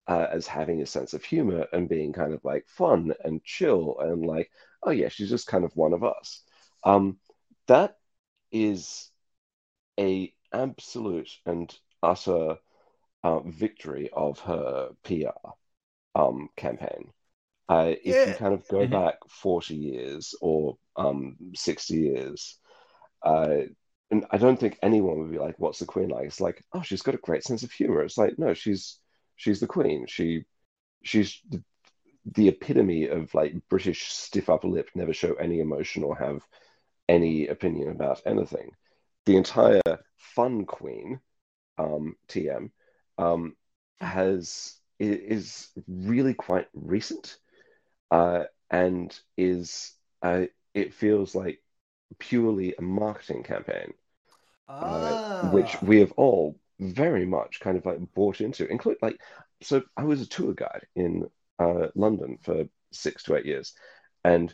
[0.08, 3.98] uh, as having a sense of humor and being kind of like fun and chill
[4.00, 4.52] and like,
[4.84, 6.42] oh yeah, she's just kind of one of us.
[6.84, 7.18] Um,
[7.68, 7.98] that
[8.52, 9.12] is
[10.00, 12.58] a absolute and utter
[13.24, 15.54] uh, victory of her PR
[16.16, 17.12] um, campaign.
[17.70, 18.88] Uh, if you kind of go Mhm.
[18.88, 22.60] back 40 years or um, 60 years,
[23.24, 23.62] uh,
[24.12, 26.82] and I don't think anyone would be like, "What's the Queen like?" It's like, "Oh,
[26.82, 29.00] she's got a great sense of humor." It's like, no, she's
[29.36, 30.06] she's the Queen.
[30.08, 30.46] She
[31.04, 31.64] she's the,
[32.26, 36.42] the epitome of like British stiff upper lip, never show any emotion or have
[37.08, 38.72] any opinion about anything.
[39.26, 39.82] The entire
[40.18, 41.20] fun Queen,
[41.78, 42.72] um, TM,
[43.18, 43.56] um,
[44.00, 47.38] has is really quite recent,
[48.12, 51.62] uh, and is uh, it feels like
[52.20, 53.94] purely a marketing campaign
[54.68, 58.68] uh, which we have all very much kind of like bought into.
[58.68, 59.20] Include like,
[59.62, 63.74] so I was a tour guide in uh, London for six to eight years,
[64.24, 64.54] and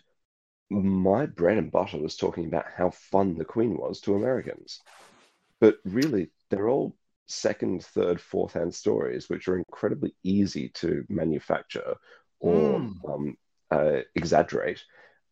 [0.71, 4.81] my bread and butter was talking about how fun the Queen was to Americans.
[5.59, 6.95] But really, they're all
[7.27, 11.95] second, third, fourth hand stories, which are incredibly easy to manufacture
[12.39, 13.01] or Mm.
[13.07, 13.37] um,
[13.71, 14.83] uh, exaggerate,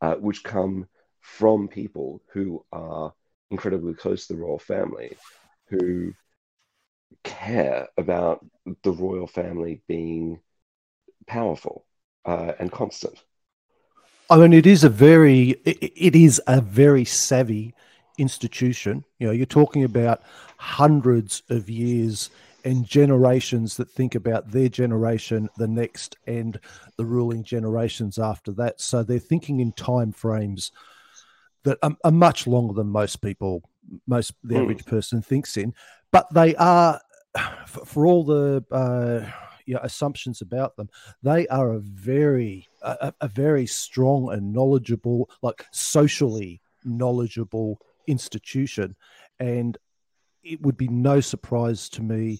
[0.01, 0.87] uh, which come
[1.21, 3.13] from people who are
[3.51, 5.17] incredibly close to the royal family,
[5.69, 6.13] who
[7.23, 8.45] care about
[8.83, 10.41] the royal family being
[11.27, 11.85] powerful
[12.25, 13.23] uh, and constant.
[14.29, 17.73] I mean, it is a very, it, it is a very savvy
[18.17, 19.03] institution.
[19.17, 20.21] You know, you're talking about
[20.57, 22.29] hundreds of years
[22.63, 26.59] and generations that think about their generation, the next, and
[26.97, 28.81] the ruling generations after that.
[28.81, 30.71] So they're thinking in time frames
[31.63, 33.63] that are, are much longer than most people,
[34.05, 34.61] most the Mm.
[34.63, 35.73] average person thinks in.
[36.11, 37.01] But they are,
[37.67, 39.31] for, for all the uh,
[39.69, 40.89] you know, assumptions about them,
[41.21, 48.95] they are a very a, a- very strong and knowledgeable like socially knowledgeable institution.
[49.39, 49.77] And
[50.43, 52.39] it would be no surprise to me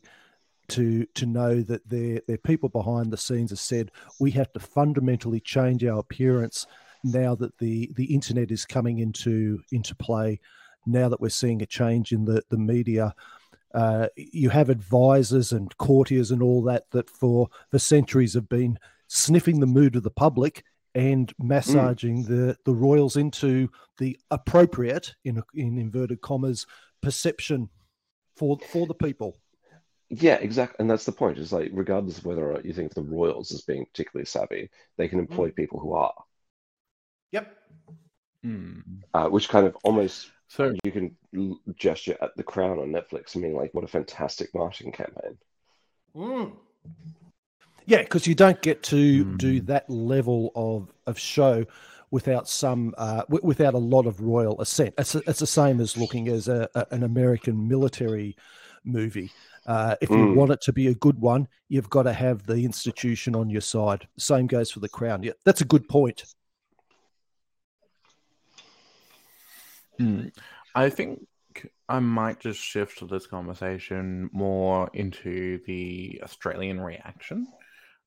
[0.70, 4.60] to to know that their their people behind the scenes have said we have to
[4.60, 6.66] fundamentally change our appearance
[7.04, 10.40] now that the the internet is coming into into play
[10.86, 13.14] now that we're seeing a change in the the media
[13.74, 18.80] uh, you have advisors and courtiers and all that that for for centuries have been
[19.08, 20.64] sniffing the mood of the public
[20.96, 26.66] and massaging the the royals into the appropriate in in inverted commas
[27.02, 27.70] perception
[28.36, 29.38] for for the people.
[30.10, 30.78] Yeah, exactly.
[30.80, 31.38] And that's the point.
[31.38, 34.26] Is like, regardless of whether or not you think of the royals as being particularly
[34.26, 36.14] savvy, they can employ people who are,
[37.32, 37.56] Yep.
[38.44, 38.80] Hmm.
[39.14, 41.16] uh, which kind of almost So you can
[41.76, 45.38] gesture at The Crown on Netflix and being like, what a fantastic marketing campaign.
[47.86, 49.68] Yeah, because you don't get to do Mm.
[49.68, 51.66] that level of of show
[52.12, 54.96] without some uh, w- without a lot of royal assent.
[54.98, 58.36] It's it's the same as looking as a, a, an American military
[58.84, 59.32] movie.
[59.68, 60.36] Uh, if you Mm.
[60.36, 63.62] want it to be a good one, you've got to have the institution on your
[63.62, 64.08] side.
[64.18, 65.22] Same goes for the crown.
[65.22, 66.24] Yeah, that's a good point.
[70.00, 70.28] Hmm.
[70.74, 71.28] I think
[71.88, 77.48] I might just shift this conversation more into the Australian reaction.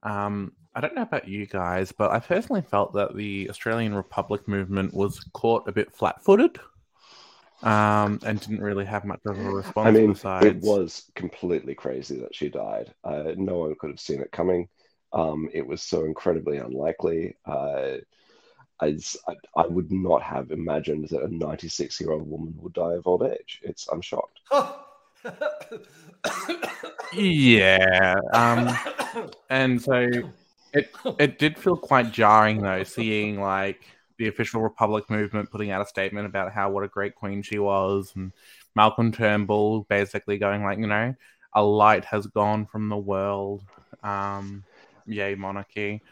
[0.02, 4.48] Um, I don't know about you guys, but I personally felt that the Australian Republic
[4.48, 6.59] movement was caught a bit flat footed
[7.62, 10.46] um, and didn't really have much of a response I mean, besides.
[10.46, 12.92] it was completely crazy that she died.
[13.05, 14.68] Uh, no one could have seen it coming.
[15.12, 17.37] Um, it was so incredibly unlikely.
[17.44, 17.98] Uh,
[18.83, 23.07] I, I, would not have imagined that a 96 year old woman would die of
[23.07, 23.61] old age.
[23.62, 24.40] It's I'm shocked.
[27.14, 28.14] Yeah.
[28.33, 28.77] Um,
[29.51, 30.09] and so
[30.73, 33.85] it it did feel quite jarring though, seeing like
[34.18, 37.59] the official Republic movement putting out a statement about how what a great queen she
[37.59, 38.33] was, and
[38.75, 41.14] Malcolm Turnbull basically going like, you know,
[41.55, 43.62] a light has gone from the world.
[44.03, 44.64] Um,
[45.07, 46.03] yay monarchy.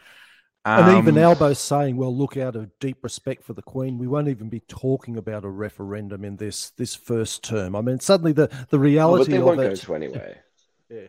[0.63, 4.05] And even Um, Albo saying, "Well, look, out of deep respect for the Queen, we
[4.07, 8.31] won't even be talking about a referendum in this this first term." I mean, suddenly
[8.31, 10.37] the the Oh, but reality they of won't go to anyway.
[10.89, 11.07] Yeah.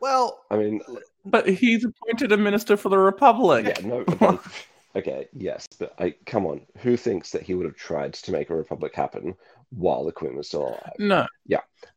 [0.00, 0.80] Well, I mean,
[1.26, 3.66] But he's appointed a minister for the Republic.
[3.66, 3.96] yeah, no.
[4.08, 4.38] okay,
[4.96, 6.62] okay, yes, but I come on.
[6.78, 9.34] Who thinks that he would have tried to make a republic happen
[9.68, 10.92] while the Queen was still alive?
[10.98, 11.26] No,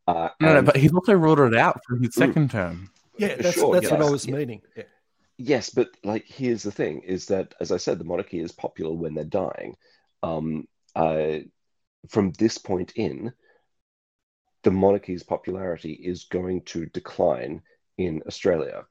[0.05, 2.13] Uh, no, no, but he's also ruled it out for his Mm.
[2.13, 2.89] second term.
[3.17, 4.35] yeah, that's, Sure, that's what I was yeah.
[4.35, 4.61] meaning.
[4.75, 4.83] Yeah.
[5.37, 8.93] Yes, but like here's the thing: is that as I said, the monarchy is popular
[8.93, 9.75] when they're dying.
[10.23, 11.39] Um, uh,
[12.09, 13.33] from this point in,
[14.63, 17.61] the monarchy's popularity is going to decline
[17.97, 18.85] in Australia.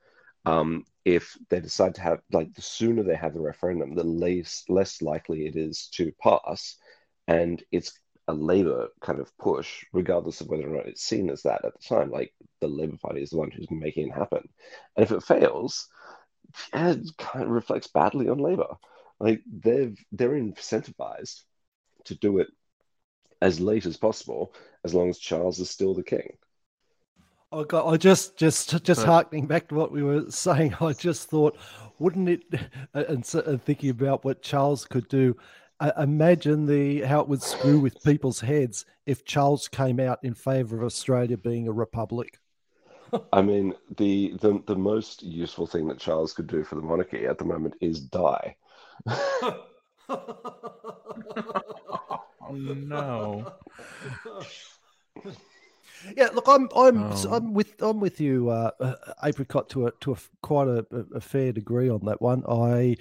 [0.45, 4.65] Um, if they decide to have like the sooner they have the referendum, the less
[4.69, 6.77] less likely it is to pass,
[7.29, 7.93] and it's
[8.29, 11.73] a Labour kind of push, regardless of whether or not it's seen as that at
[11.75, 12.11] the time.
[12.11, 14.49] Like the Labour Party is the one who's making it happen,
[14.97, 15.89] and if it fails
[16.73, 18.77] it kind of reflects badly on Labour.
[19.21, 21.43] Like they've they're incentivized
[22.05, 22.49] to do it
[23.41, 26.37] as late as possible, as long as Charles is still the king.
[27.53, 27.87] I got.
[27.87, 30.75] I just, just, just But- harkening back to what we were saying.
[30.81, 31.57] I just thought,
[31.99, 32.43] wouldn't it?
[32.95, 35.37] And, and thinking about what Charles could do,
[35.81, 40.35] uh, imagine the how it would screw with people's heads if Charles came out in
[40.35, 42.39] favour of Australia being a republic.
[43.33, 47.27] I mean, the, the the most useful thing that Charles could do for the monarchy
[47.27, 48.57] at the moment is die.
[49.07, 49.65] Oh
[52.53, 53.53] no.
[56.17, 57.29] Yeah, look, I'm I'm Oh.
[57.31, 60.85] I'm with I'm with you, uh, uh, Apricot, to a to a f- quite a,
[61.15, 62.43] a fair degree on that one.
[62.49, 62.97] I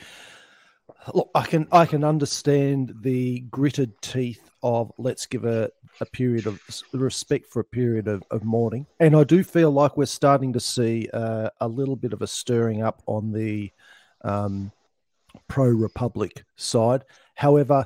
[1.14, 6.48] look, I can I can understand the gritted teeth of let's give a, a period
[6.48, 6.62] of
[6.94, 10.60] respect for a period of, of mourning, and I do feel like we're starting to
[10.60, 13.72] see uh, a little bit of a stirring up on the
[14.24, 14.72] um,
[15.48, 17.04] pro republic side.
[17.36, 17.86] However,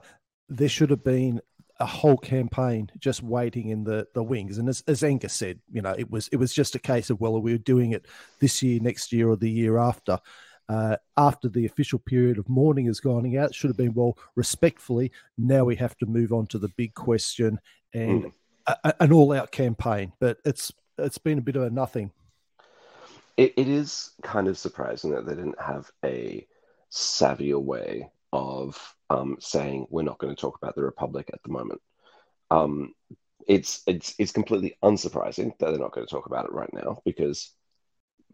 [0.49, 1.41] there should have been
[1.79, 4.57] a whole campaign just waiting in the the wings.
[4.57, 7.41] And as, as said, you know, it was it was just a case of well,
[7.41, 8.05] we were doing it
[8.39, 10.19] this year, next year, or the year after.
[10.67, 15.11] Uh, after the official period of mourning has gone out, should have been well, respectfully.
[15.37, 17.59] Now we have to move on to the big question
[17.95, 18.33] and Mm.
[18.67, 20.13] a, an all-out campaign.
[20.19, 22.11] But it's it's been a bit of a nothing.
[23.37, 26.47] It, it is kind of surprising that they didn't have a
[26.91, 31.51] savvier way of um, saying we're not going to talk about the Republic at the
[31.51, 31.81] moment.
[32.51, 32.93] Um,
[33.47, 37.01] it's it's it's completely unsurprising that they're not going to talk about it right now
[37.05, 37.51] because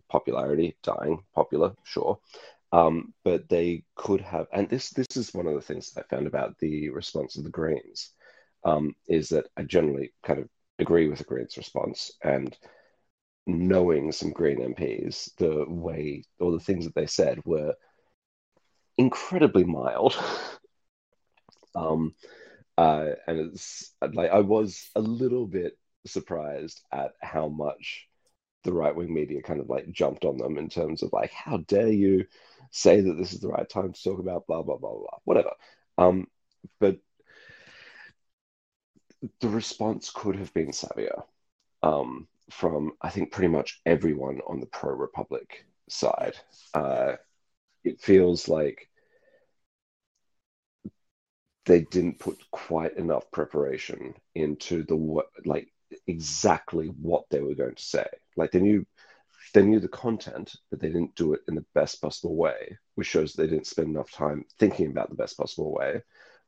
[0.09, 2.19] popularity dying, popular, sure.
[2.73, 6.15] Um, but they could have, and this this is one of the things that I
[6.15, 8.11] found about the response of the Greens,
[8.63, 12.55] um, is that I generally kind of agree with the Greens' response and
[13.47, 17.73] knowing some Green MPs, the way or the things that they said were
[18.97, 20.15] incredibly mild.
[21.75, 22.13] um,
[22.77, 28.07] uh, and it's like I was a little bit surprised at how much
[28.63, 31.57] the right wing media kind of like jumped on them in terms of like, how
[31.57, 32.25] dare you
[32.71, 35.51] say that this is the right time to talk about blah blah blah blah whatever.
[35.97, 36.27] Um,
[36.79, 36.97] but
[39.39, 41.23] the response could have been savvier
[41.83, 46.35] um, from I think pretty much everyone on the pro Republic side.
[46.73, 47.13] Uh,
[47.83, 48.89] it feels like
[51.65, 55.67] they didn't put quite enough preparation into the what like
[56.07, 58.07] exactly what they were going to say.
[58.35, 58.85] Like they knew
[59.53, 63.07] they knew the content, but they didn't do it in the best possible way, which
[63.07, 66.01] shows they didn't spend enough time thinking about the best possible way.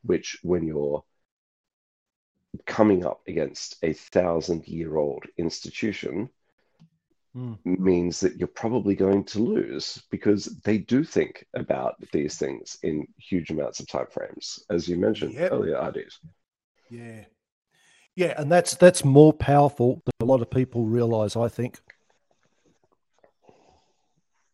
[0.04, 1.04] Which, when you're
[2.66, 6.30] coming up against a thousand year old institution
[7.36, 7.58] Mm.
[7.66, 13.08] means that you're probably going to lose because they do think about these things in
[13.18, 15.52] huge amounts of time frames, as you mentioned Yep.
[15.52, 16.14] earlier, Ardeet.
[16.92, 17.26] Yeah.
[18.16, 21.80] Yeah, and that's that's more powerful than a lot of people realize, I think.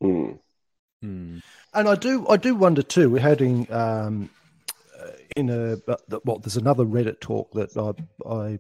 [0.02, 0.40] Mm.
[1.02, 1.40] Hmm.
[1.74, 3.10] And I do, I do wonder too.
[3.10, 4.30] We're having um,
[5.36, 5.78] in a
[6.26, 8.60] well, there's another Reddit talk that I I,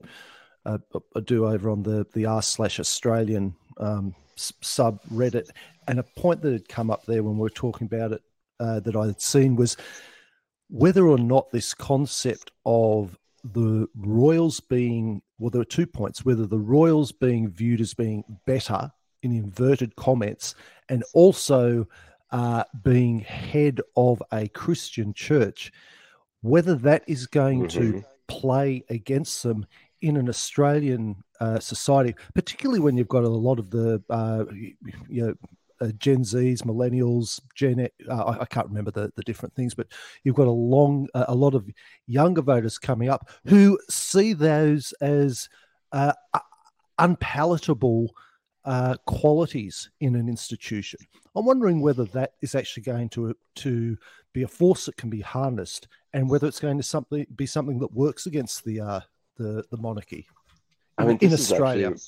[0.65, 0.77] uh,
[1.15, 5.49] I do over on the the r slash Australian um, sub Reddit,
[5.87, 8.21] and a point that had come up there when we were talking about it
[8.59, 9.77] uh, that I had seen was
[10.69, 16.45] whether or not this concept of the royals being well, there were two points: whether
[16.45, 18.91] the royals being viewed as being better
[19.23, 20.55] in inverted comments,
[20.89, 21.87] and also
[22.31, 25.71] uh, being head of a Christian church,
[26.41, 28.05] whether that is going to Mhm.
[28.27, 29.65] play against them
[30.01, 34.45] in an Australian uh, society, particularly when you've got a lot of the uh,
[35.09, 35.33] you know.
[35.81, 39.87] Uh, Gen Zs, millennials, Gen, uh, I, can't remember the, the different things, but
[40.25, 41.69] you've got a long, uh, a lot of
[42.05, 45.47] younger voters coming up who see those as
[45.93, 46.11] uh,
[46.97, 48.13] unpalatable
[48.65, 50.99] uh, qualities in an institution.
[51.35, 53.97] I'm wondering whether that is actually going to to
[54.33, 57.79] be a force that can be harnessed, and whether it's going to something be something
[57.79, 58.99] that works against the uh,
[59.37, 60.27] the the monarchy
[60.97, 61.87] I mean, in this is Australia.
[61.87, 62.03] actually-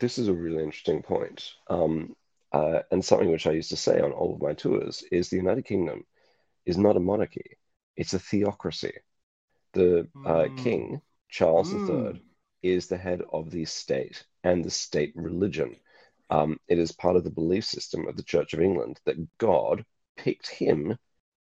[0.00, 1.52] this is a really interesting point.
[1.68, 2.16] Um,
[2.52, 5.36] uh, and something which I used to say on all of my tours is the
[5.36, 6.04] United Kingdom
[6.66, 7.58] is not a monarchy,
[7.96, 8.92] it's a theocracy.
[9.72, 10.56] The uh, Mm.
[10.56, 12.14] king, Charles Mm.
[12.14, 12.22] III,
[12.62, 15.76] is the head of the state and the state religion.
[16.30, 19.84] Um, it is part of the belief system of the Church of England that God
[20.16, 20.96] picked him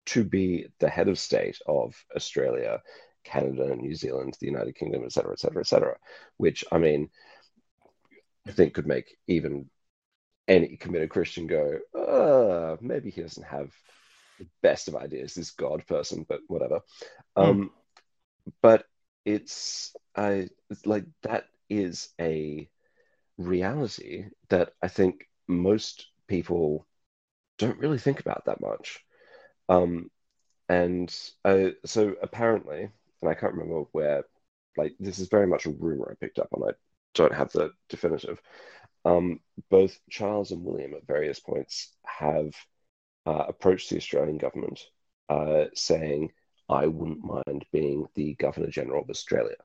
[0.07, 2.81] to be the head of state of Australia,
[3.25, 5.97] Canada, New Zealand, the United Kingdom, et cetera, et cetera, et cetera.
[6.37, 7.11] Which, I mean,
[8.47, 9.69] I think could make even
[10.49, 13.71] any committed Christian go, uh, maybe he doesn't have
[14.39, 16.81] the best of ideas, this God person, but whatever.
[17.37, 17.71] Um,
[18.63, 18.87] but
[19.25, 22.69] it's, I, it's like that is a
[23.41, 26.87] reality that I think most people
[27.59, 29.01] don't really think about that much.
[29.69, 30.11] Um,
[30.69, 31.15] and
[31.45, 32.89] uh, so apparently,
[33.21, 34.25] and I can't remember where,
[34.77, 36.69] like, this is very much a rumor I picked up on.
[36.69, 36.73] I
[37.15, 38.41] don't have the definitive.
[39.05, 42.55] Um, both Charles and William at various points have
[43.27, 44.81] uh, approached the Australian government
[45.29, 46.31] uh, saying,
[46.69, 49.57] I wouldn't mind being the Governor General of Australia.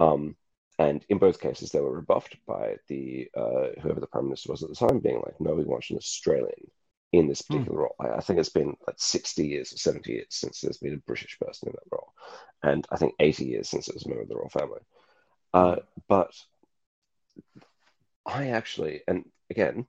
[0.00, 0.36] Um,
[0.78, 4.62] and in both cases, they were rebuffed by the uh, whoever the Prime Minister was
[4.62, 6.70] at the time, being like, no, we want an Australian
[7.12, 7.96] in this particular role.
[7.98, 10.98] I, I think it's been like 60 years or 70 years since there's been a
[10.98, 12.12] British person in that role.
[12.62, 14.80] And I think 80 years since it was a member of the royal family.
[15.52, 15.76] Uh,
[16.06, 16.32] but
[18.26, 19.86] I actually, and again,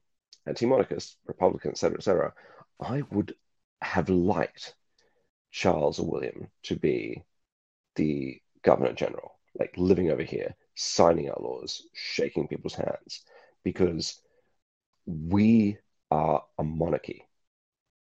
[0.48, 2.34] anti-monarchist, Republican, etc., etc.,
[2.80, 3.36] I would
[3.82, 4.74] have liked
[5.52, 7.24] Charles or William to be
[7.96, 13.24] the Governor General, like living over here, signing our laws, shaking people's hands,
[13.64, 14.22] because
[15.06, 15.78] we
[16.10, 17.26] are a monarchy.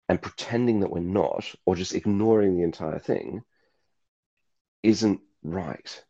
[0.10, 3.44] And pretending that we're not, or just ignoring the entire thing,
[4.84, 6.04] isn't right.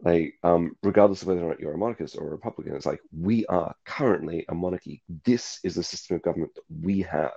[0.00, 3.00] Like, um, regardless of whether or not you're a monarchist or a Republican, it's like
[3.12, 5.02] we are currently a monarchy.
[5.24, 7.32] This is the system of government that we have,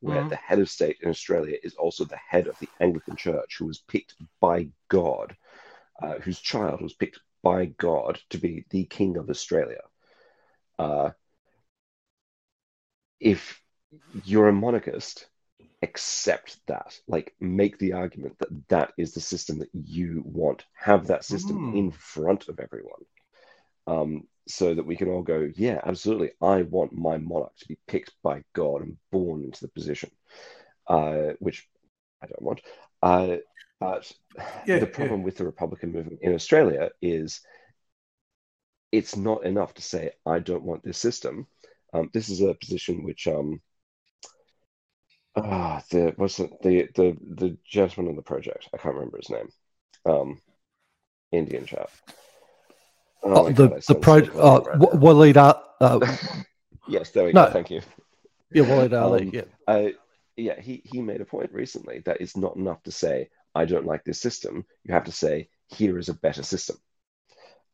[0.00, 0.28] where Mhm.
[0.30, 3.66] the head of state in Australia is also the head of the Anglican Church, who
[3.66, 5.36] was picked by God,
[6.02, 9.80] uh, whose child was picked by God to be the king of Australia.
[10.78, 11.10] Uh,
[13.20, 13.60] if
[14.24, 15.26] you're a monarchist,
[15.82, 16.98] accept that.
[17.06, 20.64] Like, make the argument that that is the system that you want.
[20.74, 21.76] Have that system Mm.
[21.76, 23.04] in front of everyone.
[23.86, 26.30] Um, so that we can all go, yeah, absolutely.
[26.40, 30.10] I want my monarch to be picked by God and born into the position,
[30.86, 31.68] uh, which
[32.22, 32.60] I don't want.
[33.02, 33.36] Uh,
[33.80, 34.10] but
[34.66, 37.40] Yeah, the problem with the Republican movement in Australia is
[38.92, 41.46] it's not enough to say, I don't want this system.
[41.92, 43.60] Um, this is a position which um,
[45.36, 48.68] ah, the what's it, the the the gentleman on the project?
[48.74, 49.48] I can't remember his name.
[50.06, 50.40] Um,
[51.32, 51.90] Indian chap.
[53.22, 55.98] Oh Oh, the God, the pro uh, right Wa- Waleed uh,
[56.88, 57.46] Yes, there we No.
[57.46, 57.52] go.
[57.52, 57.82] Thank you.
[58.52, 59.88] yeah Waleed Aly Um, yeah Uh,
[60.36, 63.28] yeah, he he made a point recently that it's not enough to say
[63.58, 64.64] I don't like this system.
[64.84, 66.78] You have to say here is a better system.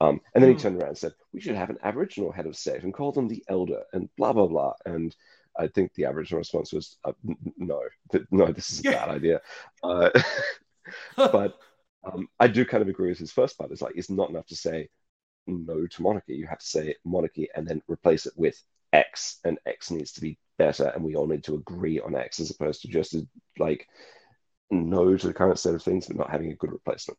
[0.01, 0.63] Um, and then he Hmm.
[0.63, 3.29] turned around and said we should have an Aboriginal head of state and call them
[3.29, 4.75] the elder and blah blah blah.
[4.87, 5.15] And
[5.59, 7.13] I think the Aboriginal response was uh,
[7.57, 7.83] no,
[8.13, 8.91] th- no, this is a Yeah.
[8.91, 9.41] bad idea.
[9.83, 10.11] Uh,
[11.33, 11.59] but
[12.05, 13.73] Um, I do kind of agree with his first part.
[13.73, 14.89] It's like it's not enough to say
[15.47, 16.37] no to monarchy.
[16.37, 18.63] You have to say monarchy and then replace it with
[18.93, 22.41] X, and X needs to be better, and we all need to agree on X
[22.41, 23.17] as opposed to just
[23.59, 23.89] like
[24.71, 27.19] no to the current state of things, but not having a good replacement.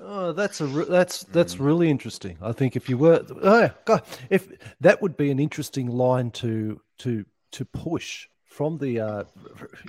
[0.00, 1.66] Oh, that's a re- that's that's mm.
[1.66, 2.38] really interesting.
[2.40, 4.48] I think if you were, oh God, if
[4.80, 9.24] that would be an interesting line to to to push from the uh,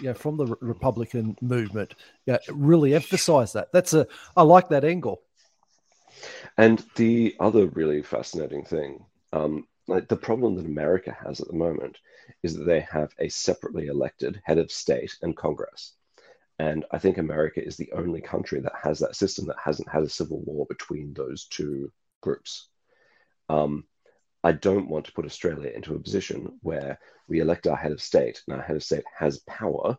[0.02, 1.94] yeah from the Republican movement,
[2.26, 3.72] yeah, really emphasize that.
[3.72, 5.22] That's a I like that angle.
[6.58, 11.54] And the other really fascinating thing, um, like the problem that America has at the
[11.54, 11.98] moment,
[12.44, 15.94] is that they have a separately elected head of state and Congress.
[16.60, 20.04] And I think America is the only country that has that system that hasn't had
[20.04, 22.68] a civil war between those two groups.
[23.48, 23.86] Um,
[24.44, 28.02] I don't want to put Australia into a position where we elect our head of
[28.02, 29.98] state and our head of state has power,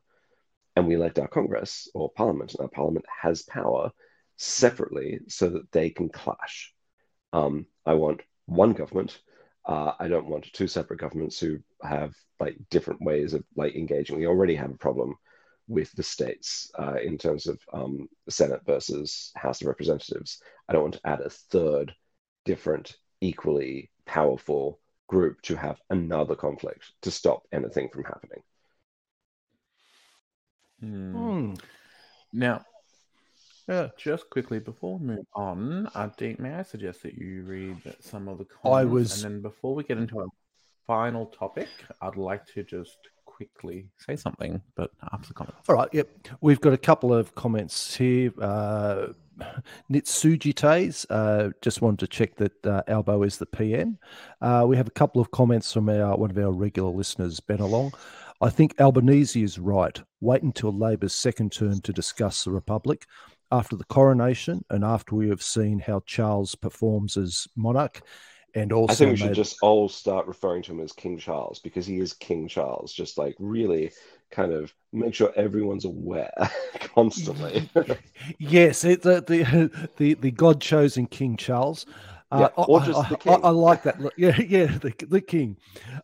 [0.76, 3.90] and we elect our Congress or Parliament and our Parliament has power
[4.36, 6.72] separately so that they can clash.
[7.32, 9.18] Um, I want one government.
[9.70, 14.18] Uh, I don't want two separate governments who have like different ways of like engaging.
[14.18, 15.14] We already have a problem
[15.68, 20.42] with the states uh, in terms of um, Senate versus House of Representatives.
[20.68, 21.94] I don't want to add a third
[22.44, 28.42] different, equally powerful group to have another conflict to stop anything from happening.
[30.80, 31.12] Hmm.
[31.12, 31.54] Hmm.
[32.32, 32.64] Now,
[33.70, 37.76] uh, just quickly before we move on, uh, Dean, may I suggest that you read
[38.00, 38.80] some of the comments?
[38.80, 40.26] I was, and then before we get into our
[40.86, 41.68] final topic,
[42.02, 45.68] I'd like to just quickly say something, but after the comments.
[45.68, 45.88] All right.
[45.92, 46.08] Yep.
[46.40, 48.32] We've got a couple of comments here.
[48.40, 49.08] Uh,
[49.90, 53.98] Nitsujitays uh, just wanted to check that uh, Albo is the PM.
[54.40, 57.60] Uh, we have a couple of comments from our one of our regular listeners, Ben
[57.60, 57.92] Along.
[58.42, 60.00] I think Albanese is right.
[60.20, 63.06] Wait until Labor's second term to discuss the Republic.
[63.53, 68.01] After the coronation and after we have seen how Charles performs as monarch,
[68.55, 71.61] and also, I think we should just all start referring to him as King Charles
[71.61, 72.92] because he is King Charles.
[72.92, 73.92] Just like really
[74.30, 76.32] kind of make sure everyone's aware
[76.94, 77.68] constantly.
[78.38, 81.86] yes, it, the, the the the God chosen King Charles.
[82.32, 83.32] Uh, yeah, or just I, the king.
[83.32, 84.01] I, I, like that.
[84.16, 85.57] Yeah, yeah, the, the king.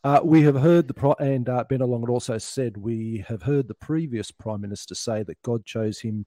[0.02, 3.42] Uh, we have heard the pro- and uh, Ben Along had also said we have
[3.42, 6.26] heard the previous prime minister say that God chose him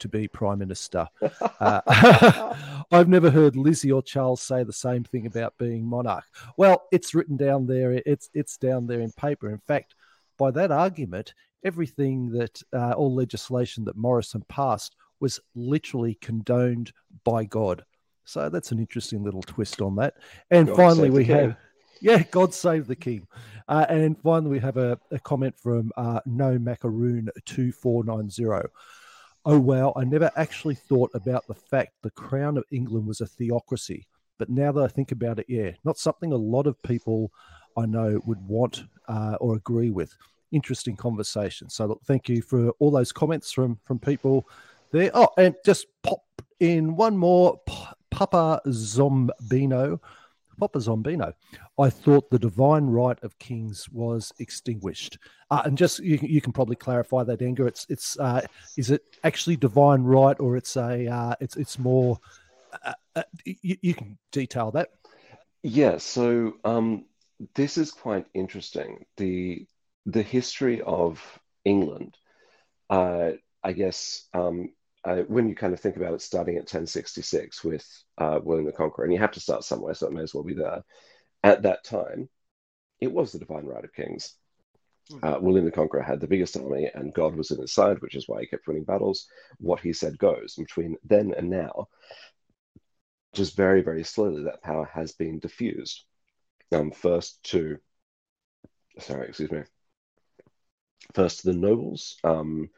[0.00, 1.08] to be prime minister.
[1.60, 2.54] Uh,
[2.90, 6.24] I've never heard Lizzie or Charles say the same thing about being monarch.
[6.56, 7.92] Well, it's written down there.
[8.04, 9.48] It's it's down there in paper.
[9.50, 9.94] In fact,
[10.36, 11.32] by that argument,
[11.64, 16.92] everything that uh, all legislation that Morrison passed was literally condoned
[17.24, 17.84] by God.
[18.24, 20.14] So that's an interesting little twist on that.
[20.50, 21.56] And God finally, we have.
[22.00, 23.26] Yeah, God save the king.
[23.66, 28.68] Uh, and finally, we have a, a comment from uh, No Macaroon 2490.
[29.46, 33.26] Oh, wow, I never actually thought about the fact the Crown of England was a
[33.26, 34.06] theocracy.
[34.38, 37.30] But now that I think about it, yeah, not something a lot of people
[37.76, 40.16] I know would want uh, or agree with.
[40.50, 41.68] Interesting conversation.
[41.68, 44.48] So, look, thank you for all those comments from from people
[44.92, 45.10] there.
[45.12, 46.22] Oh, and just pop
[46.60, 47.60] in one more
[48.10, 50.00] Papa Zombino
[50.54, 51.32] Papa Zombino,
[51.78, 55.18] I thought the divine right of kings was extinguished.
[55.50, 57.66] Uh, and just you, you can probably clarify that, Anger.
[57.66, 58.42] It's it's uh,
[58.76, 62.18] is it actually divine right or it's a uh, it's it's more.
[62.84, 64.88] Uh, uh, you, you, can detail that.
[65.62, 65.98] Yeah.
[65.98, 67.04] So um,
[67.54, 69.04] this is quite interesting.
[69.16, 69.66] the
[70.06, 71.22] The history of
[71.64, 72.16] England,
[72.90, 73.32] uh,
[73.62, 74.26] I guess.
[74.32, 74.70] Um,
[75.04, 77.86] uh, when you kind of think about it, starting at 1066 with
[78.18, 80.44] uh, William the Conqueror, and you have to start somewhere, so it may as well
[80.44, 80.82] be there.
[81.42, 82.28] At that time,
[83.00, 84.34] it was the divine right of kings.
[85.10, 85.18] Hmm.
[85.22, 88.14] Uh, William the Conqueror had the biggest army, and God was in his side, which
[88.14, 89.26] is why he kept winning battles.
[89.58, 90.54] What he said goes.
[90.54, 91.88] Between then and now,
[93.34, 96.02] just very, very slowly, that power has been diffused.
[96.72, 97.76] Um, first to,
[98.98, 99.64] sorry, excuse me,
[101.12, 102.16] first to the nobles.
[102.24, 102.70] Um,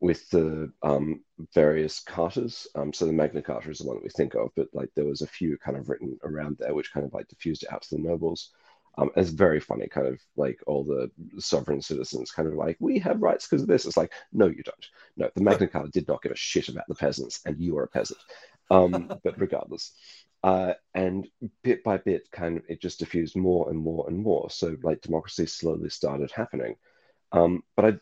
[0.00, 1.22] with the um,
[1.54, 2.66] various cartas.
[2.74, 5.06] Um, so the Magna Carta is the one that we think of, but like there
[5.06, 7.82] was a few kind of written around there, which kind of like diffused it out
[7.82, 8.50] to the nobles.
[8.98, 12.98] Um, it's very funny, kind of like all the sovereign citizens, kind of like we
[13.00, 13.84] have rights because of this.
[13.84, 14.86] It's like no, you don't.
[15.16, 17.84] No, the Magna Carta did not give a shit about the peasants, and you are
[17.84, 18.20] a peasant.
[18.70, 19.92] Um, but regardless.
[20.42, 21.26] Uh, and
[21.62, 24.48] bit by bit, kind of, it just diffused more and more and more.
[24.48, 26.76] So, like, democracy slowly started happening.
[27.32, 28.00] Um, but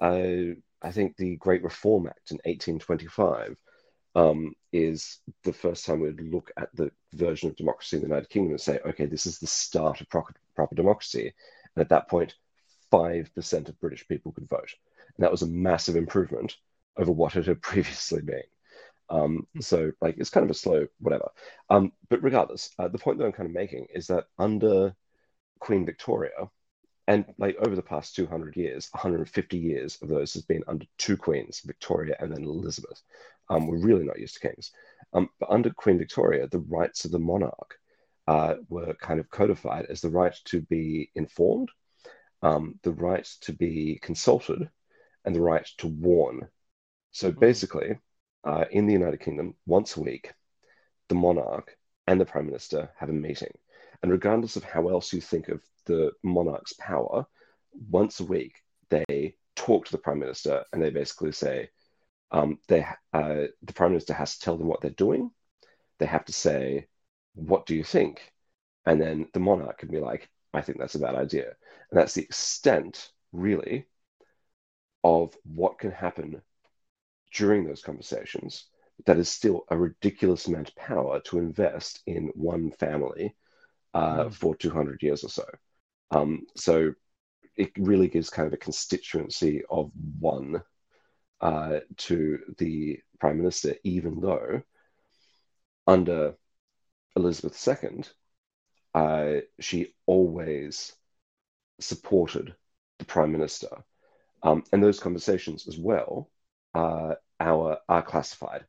[0.00, 3.56] I, I I think the Great Reform Act in 1825
[4.14, 8.28] um, is the first time we'd look at the version of democracy in the United
[8.28, 11.32] Kingdom and say, okay, this is the start of proper, proper democracy.
[11.74, 12.34] And at that point,
[12.92, 14.74] 5% of British people could vote.
[15.16, 16.56] And that was a massive improvement
[16.96, 18.42] over what it had previously been.
[19.10, 21.28] Um, so like it's kind of a slow whatever.
[21.70, 24.94] Um, but regardless, uh, the point that I'm kind of making is that under
[25.58, 26.50] Queen Victoria,
[27.06, 31.16] and like over the past 200 years, 150 years of those has been under two
[31.16, 33.02] queens, Victoria and then Elizabeth.
[33.50, 34.72] Um, we're really not used to kings.
[35.12, 37.78] Um, but under Queen Victoria, the rights of the monarch
[38.26, 41.70] uh, were kind of codified as the right to be informed,
[42.42, 44.68] um, the right to be consulted,
[45.24, 46.48] and the right to warn.
[47.12, 47.38] So Hmm.
[47.38, 47.98] basically,
[48.44, 50.32] uh, in the United Kingdom, once a week,
[51.08, 51.76] the monarch
[52.06, 53.52] and the prime minister have a meeting.
[54.02, 57.26] And regardless of how else you think of the monarch's power,
[57.90, 61.70] once a week they talk to the prime minister and they basically say,
[62.30, 65.30] um, they uh, the prime minister has to tell them what they're doing.
[65.98, 66.88] They have to say,
[67.34, 68.32] "What do you think?"
[68.86, 71.46] And then the monarch can be like, "I think that's a bad idea."
[71.90, 73.86] And that's the extent, really,
[75.04, 76.42] of what can happen
[77.32, 78.66] during those conversations.
[79.06, 83.34] That is still a ridiculous amount of power to invest in one family
[83.94, 84.34] uh, Mm.
[84.34, 85.44] for 200 years or so.
[86.14, 86.94] Um, so
[87.56, 89.90] it really gives kind of a constituency of
[90.20, 90.62] one
[91.40, 94.62] uh, to the prime minister, even though
[95.86, 96.34] under
[97.16, 98.04] Elizabeth II,
[98.94, 100.94] uh, she always
[101.80, 102.54] supported
[102.98, 103.68] the prime minister.
[104.42, 106.30] Um, and those conversations as well
[106.74, 108.64] uh, are classified.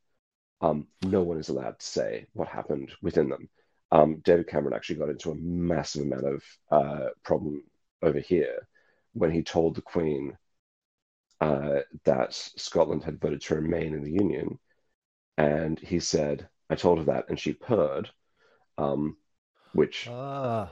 [0.62, 3.50] Um, no one is allowed to say what happened within them.
[3.96, 7.64] Um, David Cameron actually got into a massive amount of uh, problem
[8.02, 8.68] over here
[9.14, 10.38] when he told the Queen
[11.39, 14.60] uh, that Scotland had voted to remain in the Union.
[15.38, 18.10] And he said, I told her that, and she purred,
[18.78, 19.16] um,
[19.74, 20.70] which Ah,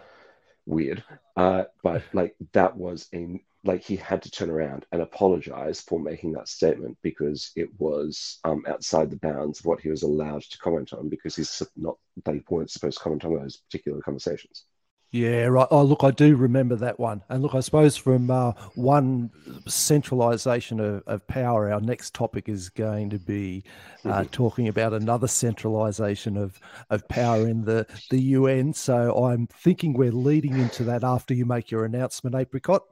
[0.65, 1.01] weird.
[1.37, 5.99] Uh, but like that was a like he had to turn around and apologize for
[5.99, 10.41] making that statement because it was um, outside the bounds of what he was allowed
[10.41, 11.95] to comment on because he's not
[12.25, 14.65] they weren't supposed to comment on those particular conversations.
[15.11, 15.67] yeah, right.
[15.71, 17.23] Oh, look, I do remember that one.
[17.29, 19.31] And look, I suppose from uh, one
[19.67, 23.63] centralization of, of power, our next topic is going to be
[24.03, 26.59] uh, talking about another centralization of,
[26.89, 28.73] of power in the, the UN.
[28.73, 32.83] So I'm thinking we're leading into that after you make your announcement, Apricot.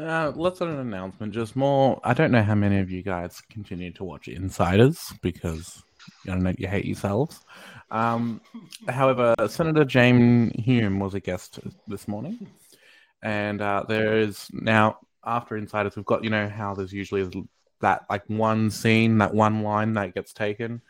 [0.00, 2.00] Uh, less than an announcement, just more.
[2.02, 5.82] I don't know how many of you guys continue to watch Insiders because
[6.26, 7.40] I don't know you hate yourselves.
[7.90, 8.40] Um,
[8.88, 12.46] however, Senator Jane Hume was a guest this morning,
[13.22, 17.30] and uh, there is now after Insiders, we've got you know how there's usually
[17.82, 20.80] that like one scene, that one line that gets taken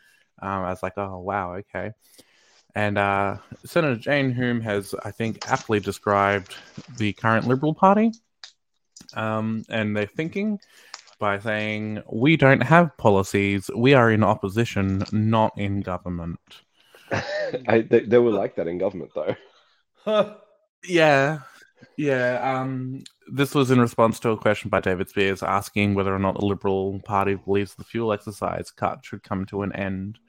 [0.41, 1.91] um, as like, oh wow, okay.
[2.75, 6.55] And uh, Senator Jane Hume has, I think, aptly described
[6.97, 8.13] the current Liberal Party
[9.15, 10.59] um, and their thinking
[11.19, 13.69] by saying, We don't have policies.
[13.75, 16.39] We are in opposition, not in government.
[17.67, 20.35] I, they, they were like that in government though.
[20.83, 21.41] Yeah.
[21.97, 22.59] Yeah.
[22.59, 26.39] Um, this was in response to a question by David Speers asking whether or not
[26.39, 30.19] the Liberal Party believes the fuel excise cut should come to an end.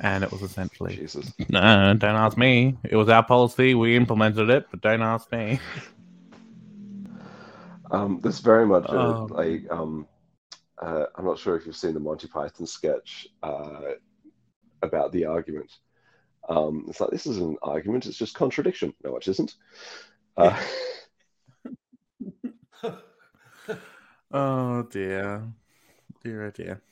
[0.00, 1.32] And it was essentially, Jesus.
[1.48, 2.76] no, don't ask me.
[2.84, 3.74] It was our policy.
[3.74, 5.60] We implemented it, but don't ask me.
[7.90, 9.26] Um, this very much Oh.
[9.30, 10.06] like um,
[10.80, 13.92] uh, I'm not sure if you've seen the Monty Python sketch uh,
[14.82, 15.72] about the argument.
[16.48, 18.94] Um, it's like this is an argument; it's just contradiction.
[19.04, 19.54] No, it isn't.
[20.36, 20.58] Uh,
[24.30, 25.42] Oh dear.
[26.22, 26.82] Dear oh dear.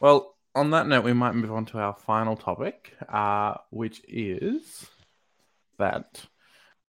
[0.00, 4.86] Well, on that note, we might move on to our final topic, uh, which is
[5.78, 6.24] that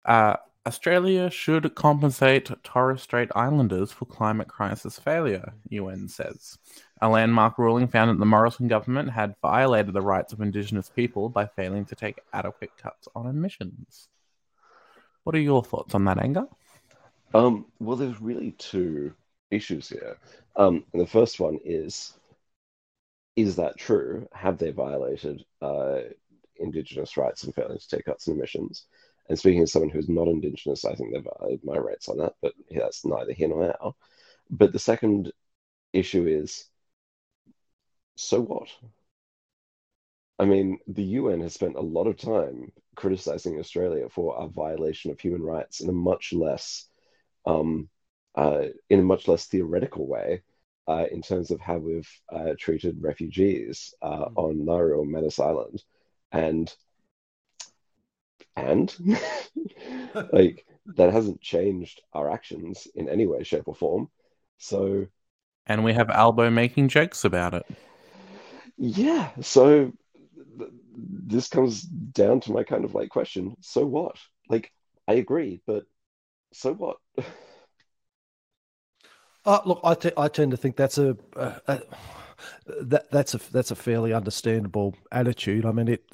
[0.04, 0.36] uh,
[0.66, 6.58] Australia should compensate Torres Strait Islanders for climate crisis failure, UN says.
[7.00, 11.30] A landmark ruling found that the Morrison government had violated the rights of Indigenous people
[11.30, 14.08] by failing to take adequate cuts on emissions.
[15.24, 16.46] What are your thoughts on that, Anger?
[17.32, 19.14] um, well, there's really two
[19.50, 20.18] issues here.
[20.56, 22.12] Um, the first one is:
[23.36, 24.28] is that true?
[24.32, 26.00] Have they violated uh,
[26.56, 28.86] Indigenous rights and failing to take cuts in emissions?
[29.30, 32.34] And speaking as someone who's not Indigenous, I think they've violated my rights on that,
[32.42, 33.76] but that's neither here nor there.
[34.50, 35.32] But the second
[35.92, 36.66] issue is
[38.16, 38.68] so what?
[40.40, 45.12] I mean, the UN has spent a lot of time criticizing Australia for a violation
[45.12, 46.88] of human rights in a much less,
[47.46, 47.88] um,
[48.34, 50.42] uh, in a much less theoretical way,
[50.88, 54.32] uh, in terms of how we've uh, treated refugees uh, Mm.
[54.36, 55.84] on Nauru or Manus Island,
[56.32, 56.74] and
[58.60, 58.94] and
[60.32, 60.64] like
[60.96, 64.08] that hasn't changed our actions in any way, shape, or form.
[64.58, 65.06] So
[65.66, 67.66] And we have Albo making jokes about it.
[68.76, 69.92] Yeah, so
[70.58, 70.70] th-
[71.26, 73.56] this comes down to my kind of like question.
[73.60, 74.16] So what?
[74.48, 74.72] Like,
[75.06, 75.84] I agree, but
[76.52, 76.98] so what?
[79.44, 81.80] Uh, look, I, t- I tend to think that's a, a, a
[82.82, 85.64] that that's a that's a fairly understandable attitude.
[85.64, 86.04] I mean, it.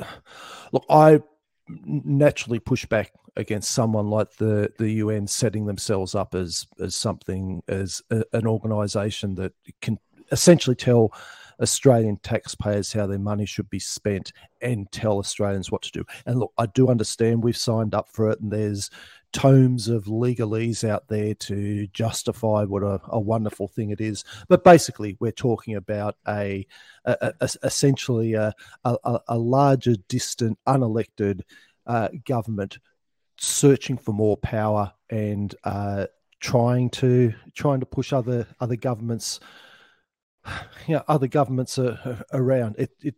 [0.72, 1.20] Look, I
[1.68, 7.62] naturally push back against someone like the the UN setting themselves up as as something
[7.68, 9.52] as a, an organisation that
[9.82, 9.98] can
[10.32, 11.12] essentially tell
[11.60, 16.04] Australian taxpayers how their money should be spent and tell Australians what to do.
[16.26, 18.90] And look, I do understand we've signed up for it, and there's
[19.36, 24.24] tomes of legalese out there to justify what a, a wonderful thing it is.
[24.48, 26.66] But basically, we're talking about a,
[27.04, 28.54] a, a essentially a,
[29.28, 31.42] larger, distant, unelected
[31.86, 32.78] uh, government
[33.38, 36.06] searching for more power and uh,
[36.40, 39.38] trying to trying to push other other governments
[40.86, 42.76] you know, other governments are around.
[42.78, 43.14] It, it,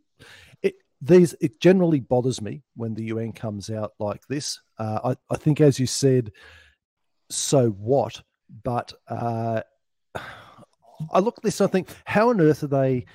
[0.63, 4.61] it, these, it generally bothers me when the UN comes out like this.
[4.79, 6.33] Uh, I, I think, as you said,
[7.31, 8.21] so what?
[8.63, 9.63] But uh,
[10.15, 13.07] I look at this and I think, how on earth are they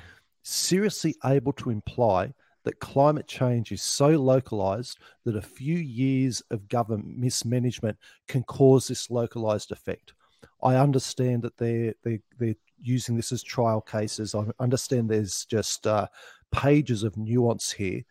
[0.44, 2.34] seriously able to imply
[2.66, 7.98] that climate change is so localized that a few years of government mismanagement
[8.28, 10.14] can cause this localized effect?
[10.62, 14.34] I understand that they're, they're, they're using this as trial cases.
[14.34, 16.08] I understand there's just uh,
[16.52, 18.04] pages of nuance here.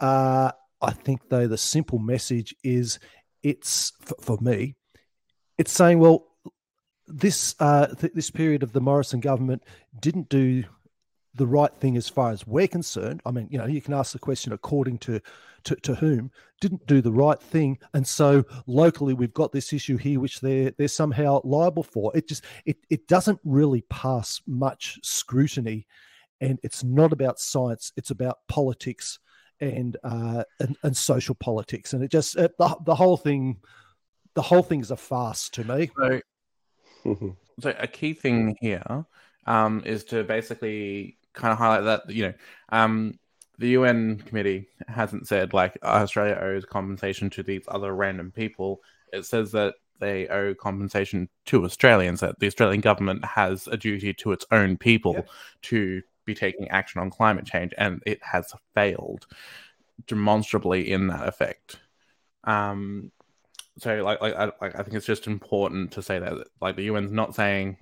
[0.00, 0.50] Uh,
[0.80, 2.98] I think, though, the simple message is
[3.42, 4.74] it's for, me,
[5.58, 6.26] it's saying, well,
[7.06, 9.62] this uh, th- this period of the Morrison government
[10.00, 10.64] didn't do
[11.34, 13.20] the right thing as far as we're concerned.
[13.24, 15.20] I mean, you know, you can ask the question according to,
[15.64, 19.96] to, to whom didn't do the right thing, and so locally we've got this issue
[19.96, 22.10] here which they're they're somehow liable for.
[22.16, 25.86] It just it it doesn't really pass much scrutiny,
[26.40, 27.92] and it's not about science.
[27.96, 29.18] It's about politics
[29.60, 33.58] and uh, and, and social politics, and it just it, the the whole thing
[34.34, 35.90] the whole thing is a farce to me.
[35.98, 36.20] So,
[37.60, 39.06] so a key thing here
[39.46, 42.34] um, is to basically kind of highlight that you know
[42.68, 43.18] um,
[43.58, 48.82] the UN committee hasn't said like Australia owes compensation to these other random people.
[49.12, 52.20] It says that they owe compensation to Australians.
[52.20, 55.28] That the Australian government has a duty to its own people yep.
[55.62, 59.26] to be taking action on climate change, and it has failed
[60.06, 61.78] demonstrably in that effect.
[62.44, 63.10] Um,
[63.78, 66.88] so, like, like I, like, I think it's just important to say that, like, the
[66.88, 67.78] UN's not saying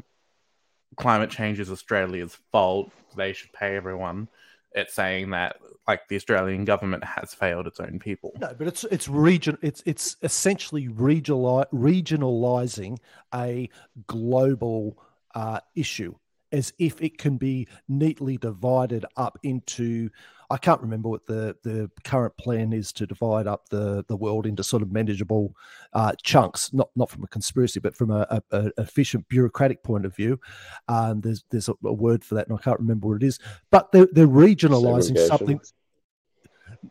[0.96, 2.92] climate change is Australia's fault.
[3.16, 4.28] They should pay everyone.
[4.72, 8.32] It's saying that like the Australian government has failed its own people.
[8.40, 12.98] No, but it's it's region it's it's essentially regional regionalizing
[13.34, 13.68] a
[14.06, 14.98] global
[15.34, 16.14] uh, issue
[16.54, 20.08] as if it can be neatly divided up into
[20.50, 24.46] I can't remember what the, the current plan is to divide up the, the world
[24.46, 25.56] into sort of manageable
[25.94, 30.04] uh, chunks, not not from a conspiracy, but from a, a, a efficient bureaucratic point
[30.04, 30.38] of view.
[30.86, 33.40] Um, there's there's a, a, word for that, and I can't remember what it is.
[33.70, 35.60] But they're, they're regionalizing something.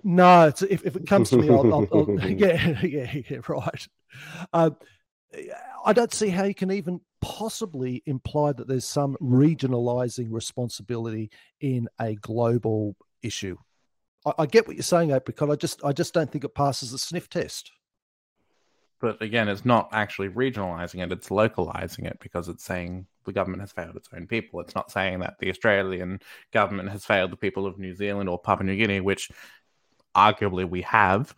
[0.04, 3.88] No, if, if it comes to me, I'll, I'll, I'll yeah, yeah, yeah, right.
[4.52, 4.76] Um,
[5.86, 11.88] I don't see how you can even possibly imply that there's some regionalizing responsibility in
[11.98, 13.58] a global issue.
[14.26, 16.92] I, I get what you're saying, because I just I just don't think it passes
[16.92, 17.72] the sniff test.
[19.00, 23.62] But again, it's not actually regionalizing it; it's localizing it because it's saying the government
[23.62, 24.60] has failed its own people.
[24.60, 26.20] It's not saying that the Australian
[26.52, 29.32] government has failed the people of New Zealand or Papua New Guinea, which
[30.14, 31.34] arguably we have.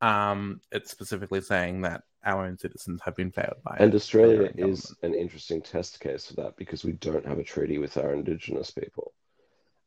[0.00, 3.76] Um, it's specifically saying that our own citizens have been failed by.
[3.80, 7.78] And Australia is an interesting test case for that because we don't have a treaty
[7.78, 9.14] with our Indigenous people.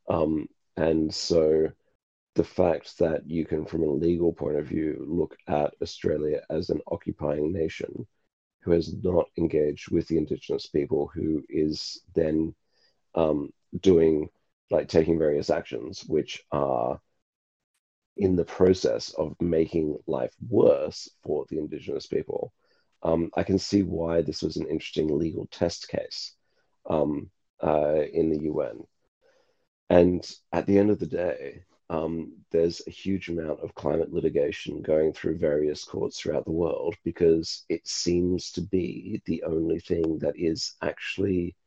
[0.10, 1.72] Um, and so
[2.36, 6.70] the fact that you can, from a legal point of view, look at Australia as
[6.70, 8.08] an occupying nation
[8.64, 12.56] who has not engaged with the Indigenous people, who is then
[13.16, 14.30] um, doing,
[14.70, 17.00] like, taking various actions which are
[18.18, 22.54] in the process of making life worse for the Indigenous people.
[23.04, 26.36] Um, I can see why this was an interesting legal test case
[26.90, 27.32] um,
[27.64, 28.84] uh, in the UN
[29.92, 34.82] and at the end of the day, um, there's a huge amount of climate litigation
[34.82, 40.20] going through various courts throughout the world because it seems to be the only thing
[40.20, 41.58] that is actually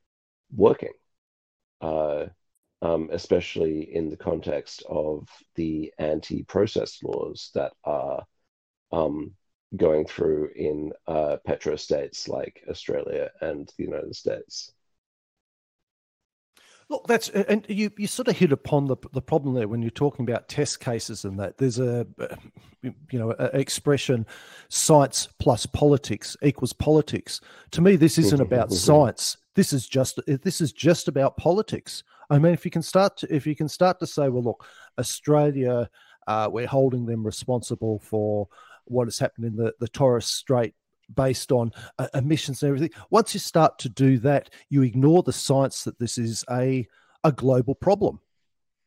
[0.57, 0.95] working,
[1.83, 2.25] uh,
[2.85, 8.25] um, especially in the context of the anti process laws that are
[8.93, 9.33] um,
[9.75, 14.71] going through in uh, petrostates like Australia and the United States.
[16.91, 19.91] Look, that's and you you sort of hit upon the the problem there when you're
[19.91, 22.07] talking about test cases and that there's a
[22.83, 24.27] you know a expression
[24.69, 27.41] science plus politics equals politics.
[27.71, 29.39] To me, this isn't about science.
[29.55, 32.03] This is just this is just about politics.
[32.31, 34.67] I mean, if you can start to, if you can start to say, well, look,
[34.99, 35.89] Australia,
[36.27, 38.49] uh, we're holding them responsible for
[38.87, 40.75] what has happened in the the Torres Strait
[41.15, 42.91] based on uh, emissions and everything.
[43.11, 46.87] Once you start to do that, you ignore the science that this is a
[47.23, 48.21] a global problem.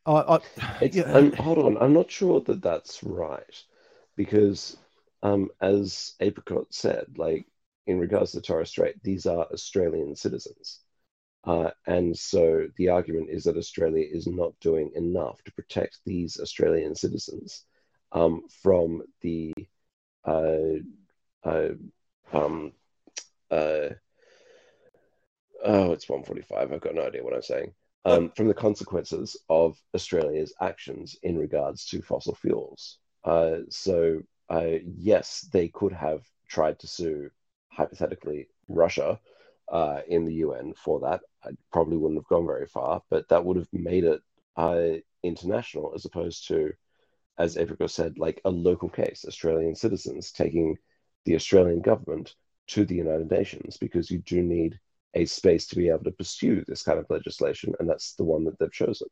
[0.06, 1.30] I, I yeah.
[1.36, 3.64] hold on, I'm not sure that that's right
[4.16, 4.78] because,
[5.22, 7.46] um, as Apricot said, like
[7.88, 10.80] in regards to Torres Strait, these are Australian citizens.
[11.44, 16.40] Uh, and so the argument is that Australia is not doing enough to protect these
[16.40, 17.64] Australian citizens
[18.12, 19.54] um, from the
[20.26, 20.80] uh,
[21.44, 21.70] uh,
[22.34, 22.74] um,
[23.50, 23.90] uh,
[25.64, 26.74] oh, it's 145.
[26.74, 27.74] I've got no idea what I'm saying.
[28.06, 33.00] Um, from the consequences of Australia's actions in regards to fossil fuels.
[33.26, 37.30] Uh, so, uh, yes, they could have tried to sue,
[37.70, 39.20] hypothetically, Russia
[39.70, 41.22] uh, in the UN for that.
[41.44, 44.22] I probably wouldn't have gone very far, but that would have made it
[44.56, 46.74] uh, international as opposed to,
[47.38, 50.78] as Apricot said, like a local case, Australian citizens taking
[51.26, 52.36] the Australian government
[52.68, 54.80] to the United Nations because you do need
[55.14, 58.44] a space to be able to pursue this kind of legislation, and that's the one
[58.44, 59.08] that they've chosen.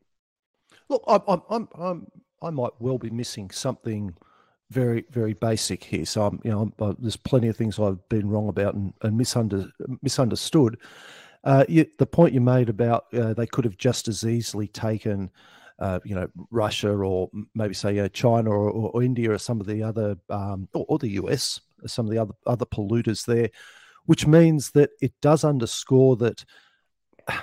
[0.90, 2.08] Look, I'm, I'm, I'm,
[2.42, 4.16] i might well be missing something
[4.72, 6.06] very, very basic here.
[6.06, 9.20] So, I'm, you know, I'm, there's plenty of things I've been wrong about and, and
[9.20, 9.70] misunder,
[10.02, 10.78] misunderstood.
[11.44, 15.30] Uh, you, the point you made about uh, they could have just as easily taken
[15.80, 19.68] uh, you know, Russia or maybe say uh, China or, or, India or some of
[19.68, 23.50] the other, um, or, or, the US, or some of the other other polluters there,
[24.06, 26.46] which means that it does underscore that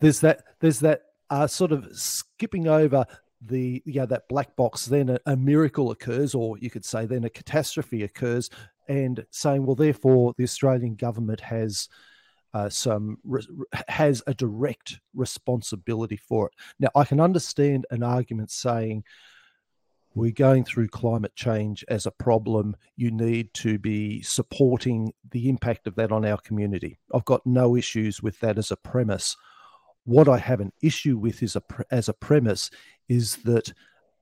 [0.00, 3.04] there's that there's that uh, sort of skipping over
[3.40, 4.86] the yeah that black box.
[4.86, 8.50] Then a, a miracle occurs, or you could say then a catastrophe occurs,
[8.88, 11.88] and saying well, therefore the Australian government has
[12.54, 13.46] uh, some re-
[13.88, 16.54] has a direct responsibility for it.
[16.78, 19.04] Now, I can understand an argument saying
[20.14, 22.74] we're going through climate change as a problem.
[22.96, 26.98] You need to be supporting the impact of that on our community.
[27.14, 29.36] I've got no issues with that as a premise.
[30.08, 32.70] What I have an issue with is a as a premise
[33.10, 33.74] is that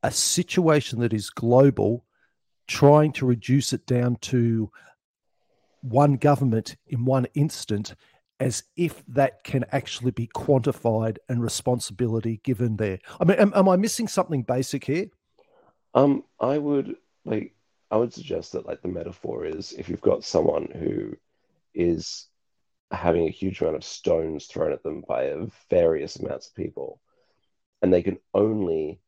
[0.03, 2.05] a situation that is global,
[2.67, 4.69] trying to reduce it down to
[5.83, 7.95] one government in one instant
[8.41, 12.99] as if that can actually be quantified and responsibility given there.
[13.21, 15.07] I mean, am, am I missing something basic here?
[15.95, 17.55] Um, I would like
[17.93, 21.17] I would suggest that like the metaphor is if you've got someone who
[21.75, 22.27] is
[22.91, 25.35] having a huge amount of stones thrown at them by
[25.71, 27.01] various amounts of people,
[27.83, 29.01] and they can only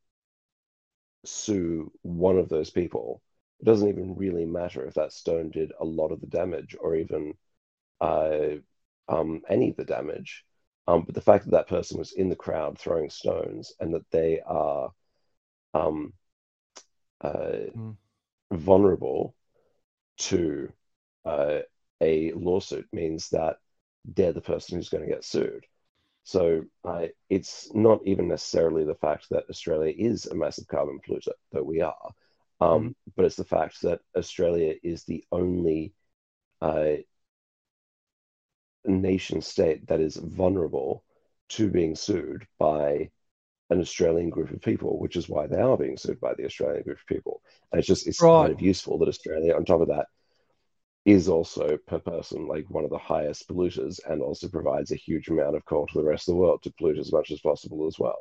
[1.24, 3.22] sue one of those people.
[3.60, 6.94] It doesn't even really matter if that stone did a lot of the damage or
[6.96, 7.34] even
[8.00, 8.56] uh,
[9.08, 10.44] um, any of the damage.
[10.86, 14.10] Um, but the fact that that person was in the crowd throwing stones and that
[14.10, 14.90] they are
[15.74, 16.14] um,
[17.20, 17.96] uh, mm.
[18.52, 19.34] vulnerable
[20.18, 20.72] to
[21.24, 21.58] uh,
[22.00, 23.58] a lawsuit means that
[24.14, 25.66] they're the person who's going to get sued.
[26.24, 31.32] So uh, it's not even necessarily the fact that Australia is a massive carbon polluter,
[31.52, 32.10] though we are,
[32.60, 32.94] um, mm.
[33.16, 35.94] but it's the fact that Australia is the only
[36.60, 36.96] uh,
[38.84, 41.04] nation state that is vulnerable
[41.50, 43.10] to being sued by
[43.70, 46.82] an Australian group of people, which is why they are being sued by the Australian
[46.82, 47.42] group of people.
[47.70, 48.42] And it's just it's right.
[48.42, 50.06] kind of useful that Australia, on top of that,
[51.08, 55.28] is also per person like one of the highest polluters and also provides a huge
[55.28, 57.86] amount of coal to the rest of the world to pollute as much as possible
[57.86, 58.18] as well.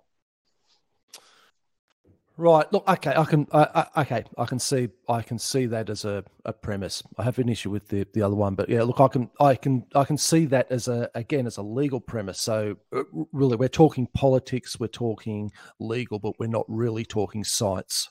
[2.37, 2.71] Right.
[2.71, 2.87] Look.
[2.87, 3.15] Okay.
[3.15, 3.47] I can.
[3.51, 4.23] I, I, okay.
[4.37, 4.89] I can see.
[5.09, 7.01] I can see that as a, a premise.
[7.17, 8.83] I have an issue with the, the other one, but yeah.
[8.83, 8.99] Look.
[8.99, 9.31] I can.
[9.39, 9.85] I can.
[9.95, 12.39] I can see that as a again as a legal premise.
[12.39, 14.79] So uh, really, we're talking politics.
[14.79, 18.07] We're talking legal, but we're not really talking science.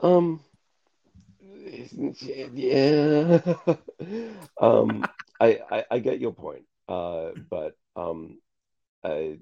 [0.00, 0.40] Um.
[2.54, 3.40] Yeah.
[4.60, 5.04] um.
[5.40, 6.64] I, I I get your point.
[6.88, 7.30] Uh.
[7.50, 8.38] But um.
[9.04, 9.38] I,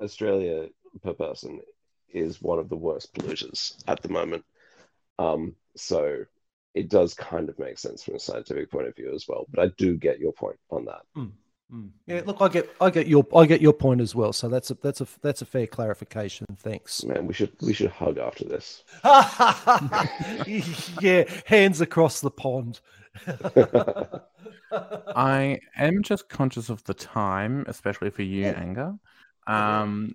[0.00, 0.68] Australia
[1.02, 1.60] per person
[2.08, 4.44] is one of the worst polluters at the moment.
[5.18, 6.24] Um, so
[6.74, 9.46] it does kind of make sense from a scientific point of view as well.
[9.50, 11.02] But I do get your point on that.
[11.16, 11.32] Mm.
[12.06, 14.32] Yeah, look, I get, I get your, I get your point as well.
[14.32, 16.46] So that's a, that's a, that's a fair clarification.
[16.58, 17.26] Thanks, man.
[17.26, 18.84] We should, we should hug after this.
[21.00, 22.80] yeah, hands across the pond.
[24.72, 28.94] I am just conscious of the time, especially for you, Anger.
[29.46, 30.14] Um,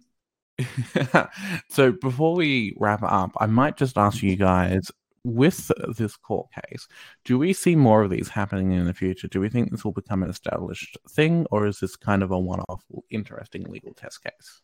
[1.69, 4.91] so before we wrap up, I might just ask you guys
[5.27, 6.87] with this court case,
[7.25, 9.27] do we see more of these happening in the future?
[9.27, 12.39] Do we think this will become an established thing, or is this kind of a
[12.39, 14.61] one off interesting legal test case?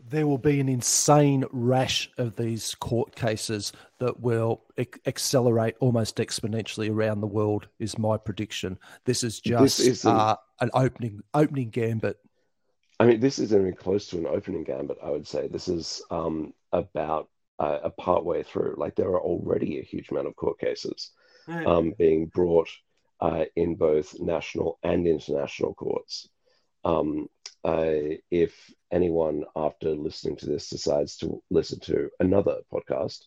[0.00, 6.18] There will be an insane rash of these court cases that will ac- accelerate almost
[6.18, 7.66] exponentially around the world.
[7.80, 8.78] Is my prediction.
[9.04, 12.16] This is just This is uh, an opening opening gambit.
[13.00, 14.98] I mean, this isn't even close to an opening gambit.
[15.02, 17.28] I would say this is um, about
[17.58, 18.74] uh, a part way through.
[18.76, 21.10] Like there are already a huge amount of court cases
[21.66, 22.68] um, being brought
[23.20, 26.28] uh, in both national and international courts.
[26.84, 27.28] Um,
[27.64, 28.54] uh, if
[28.92, 33.24] anyone after listening to this decides to listen to another podcast,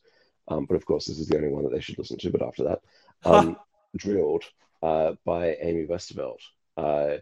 [0.48, 2.30] um, but of course this is the only one that they should listen to.
[2.32, 2.80] But after that,
[3.26, 3.58] um,
[3.98, 4.44] drilled
[4.82, 6.40] uh, by Amy Westervelt.
[6.78, 7.18] Uh,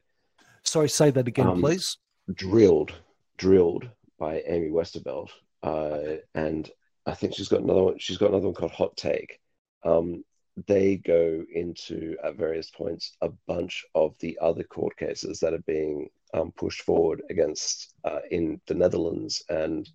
[0.64, 1.98] Sorry, say that again, Um, please.
[2.34, 2.94] drilled,
[3.38, 3.90] drilled
[4.20, 5.30] by Amy Westervelt,
[5.64, 6.70] uh, and
[7.10, 7.98] I think she's got another one.
[7.98, 9.40] She's got another one called Hot Take.
[9.84, 10.24] Um,
[10.68, 15.64] they go into at various points a bunch of the other court cases that are
[15.66, 19.90] being um, pushed forward against uh, in the Netherlands and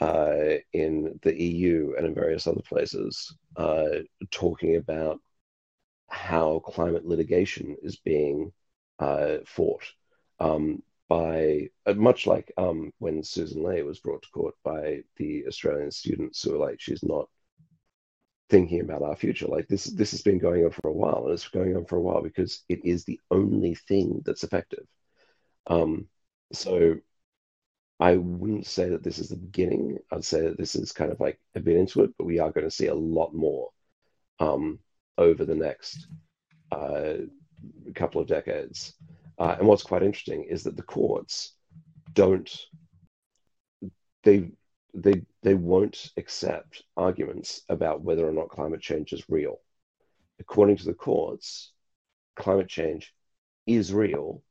[0.00, 4.00] uh, in the EU and in various other places, uh,
[4.32, 5.20] talking about
[6.08, 8.52] how climate litigation is being
[8.98, 9.84] uh, fought.
[10.40, 15.46] Um, by uh, much like um, when Susan Ley was brought to court by the
[15.46, 17.28] Australian students who were like, she's not
[18.50, 19.46] thinking about our future.
[19.46, 21.96] Like this, this has been going on for a while, and it's going on for
[21.96, 24.86] a while because it is the only thing that's effective.
[25.66, 26.08] Um,
[26.52, 26.96] so
[28.00, 29.98] I wouldn't say that this is the beginning.
[30.12, 32.52] I'd say that this is kind of like a bit into it, but we are
[32.52, 33.70] going to see a lot more
[34.38, 34.78] um,
[35.16, 36.06] over the next
[36.70, 37.14] uh,
[37.94, 38.94] couple of decades.
[39.38, 41.54] Uh, and what's quite interesting is that the courts
[42.12, 42.50] don't
[44.24, 44.50] they
[44.94, 49.60] they they won't accept arguments about whether or not climate change is real.
[50.40, 51.72] According to the courts,
[52.36, 53.14] climate change
[53.66, 54.42] is real.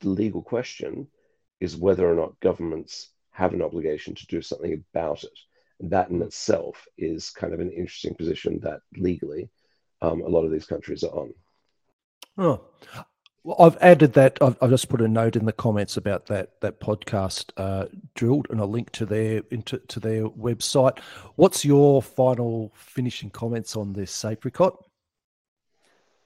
[0.00, 1.08] The legal question
[1.60, 5.38] is whether or not governments have an obligation to do something about it.
[5.80, 9.48] That in itself is kind of an interesting position that legally
[10.02, 11.34] um, a lot of these countries are on.
[12.36, 12.64] Oh.
[13.42, 14.38] Well, I've added that.
[14.42, 18.48] I've, I've just put a note in the comments about that that podcast uh, drilled,
[18.50, 20.98] and a link to their into to their website.
[21.36, 24.84] What's your final finishing comments on this, Apricot?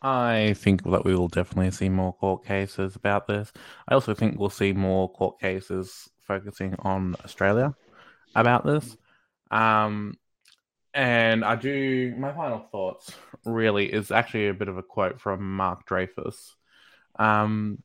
[0.03, 3.53] I think that we will definitely see more court cases about this.
[3.89, 7.75] I also think we'll see more court cases focusing on Australia
[8.35, 8.99] about this.
[9.51, 10.19] Um,
[10.93, 13.12] and I do, my final thoughts
[13.47, 16.55] really is actually a bit of a quote from Mark Dreyfus.
[17.17, 17.83] Um,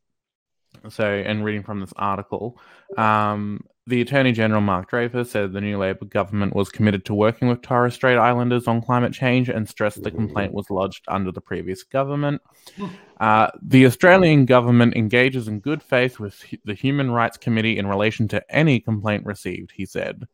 [0.89, 2.59] so, and reading from this article,
[2.97, 7.47] um, the Attorney General Mark Dreyfus said the new Labor government was committed to working
[7.47, 11.41] with Torres Strait Islanders on climate change and stressed the complaint was lodged under the
[11.41, 12.41] previous government.
[13.19, 18.29] Uh, the Australian government engages in good faith with the Human Rights Committee in relation
[18.29, 20.25] to any complaint received, he said.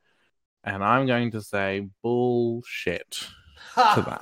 [0.63, 3.27] And I'm going to say bullshit.
[3.75, 4.21] That.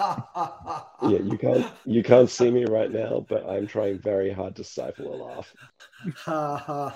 [1.02, 4.64] Yeah, you can't you can't see me right now, but I'm trying very hard to
[4.64, 5.54] stifle a laugh.
[6.28, 6.92] oh,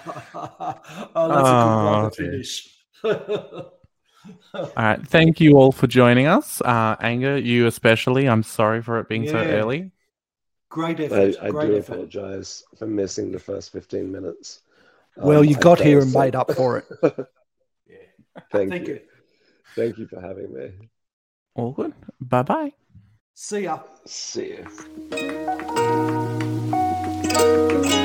[1.14, 2.70] that's Oh, a good way to finish.
[4.54, 5.08] All right.
[5.08, 6.62] Thank you all for joining us.
[6.62, 8.28] Uh, Anger, you especially.
[8.30, 9.92] I'm sorry for it being so early.
[10.70, 11.36] Great effort.
[11.42, 11.94] I great do effort.
[11.94, 14.62] apologize for missing the first 15 minutes.
[15.16, 16.86] Well, Um, you I got here and fell made up for it.
[18.52, 18.94] Thank, Thank you.
[18.96, 19.00] you.
[19.76, 20.90] Thank you for having me.
[21.58, 21.94] All good.
[22.22, 22.72] Bye bye.
[23.34, 23.80] See ya.
[24.06, 24.60] See
[27.84, 27.97] ya.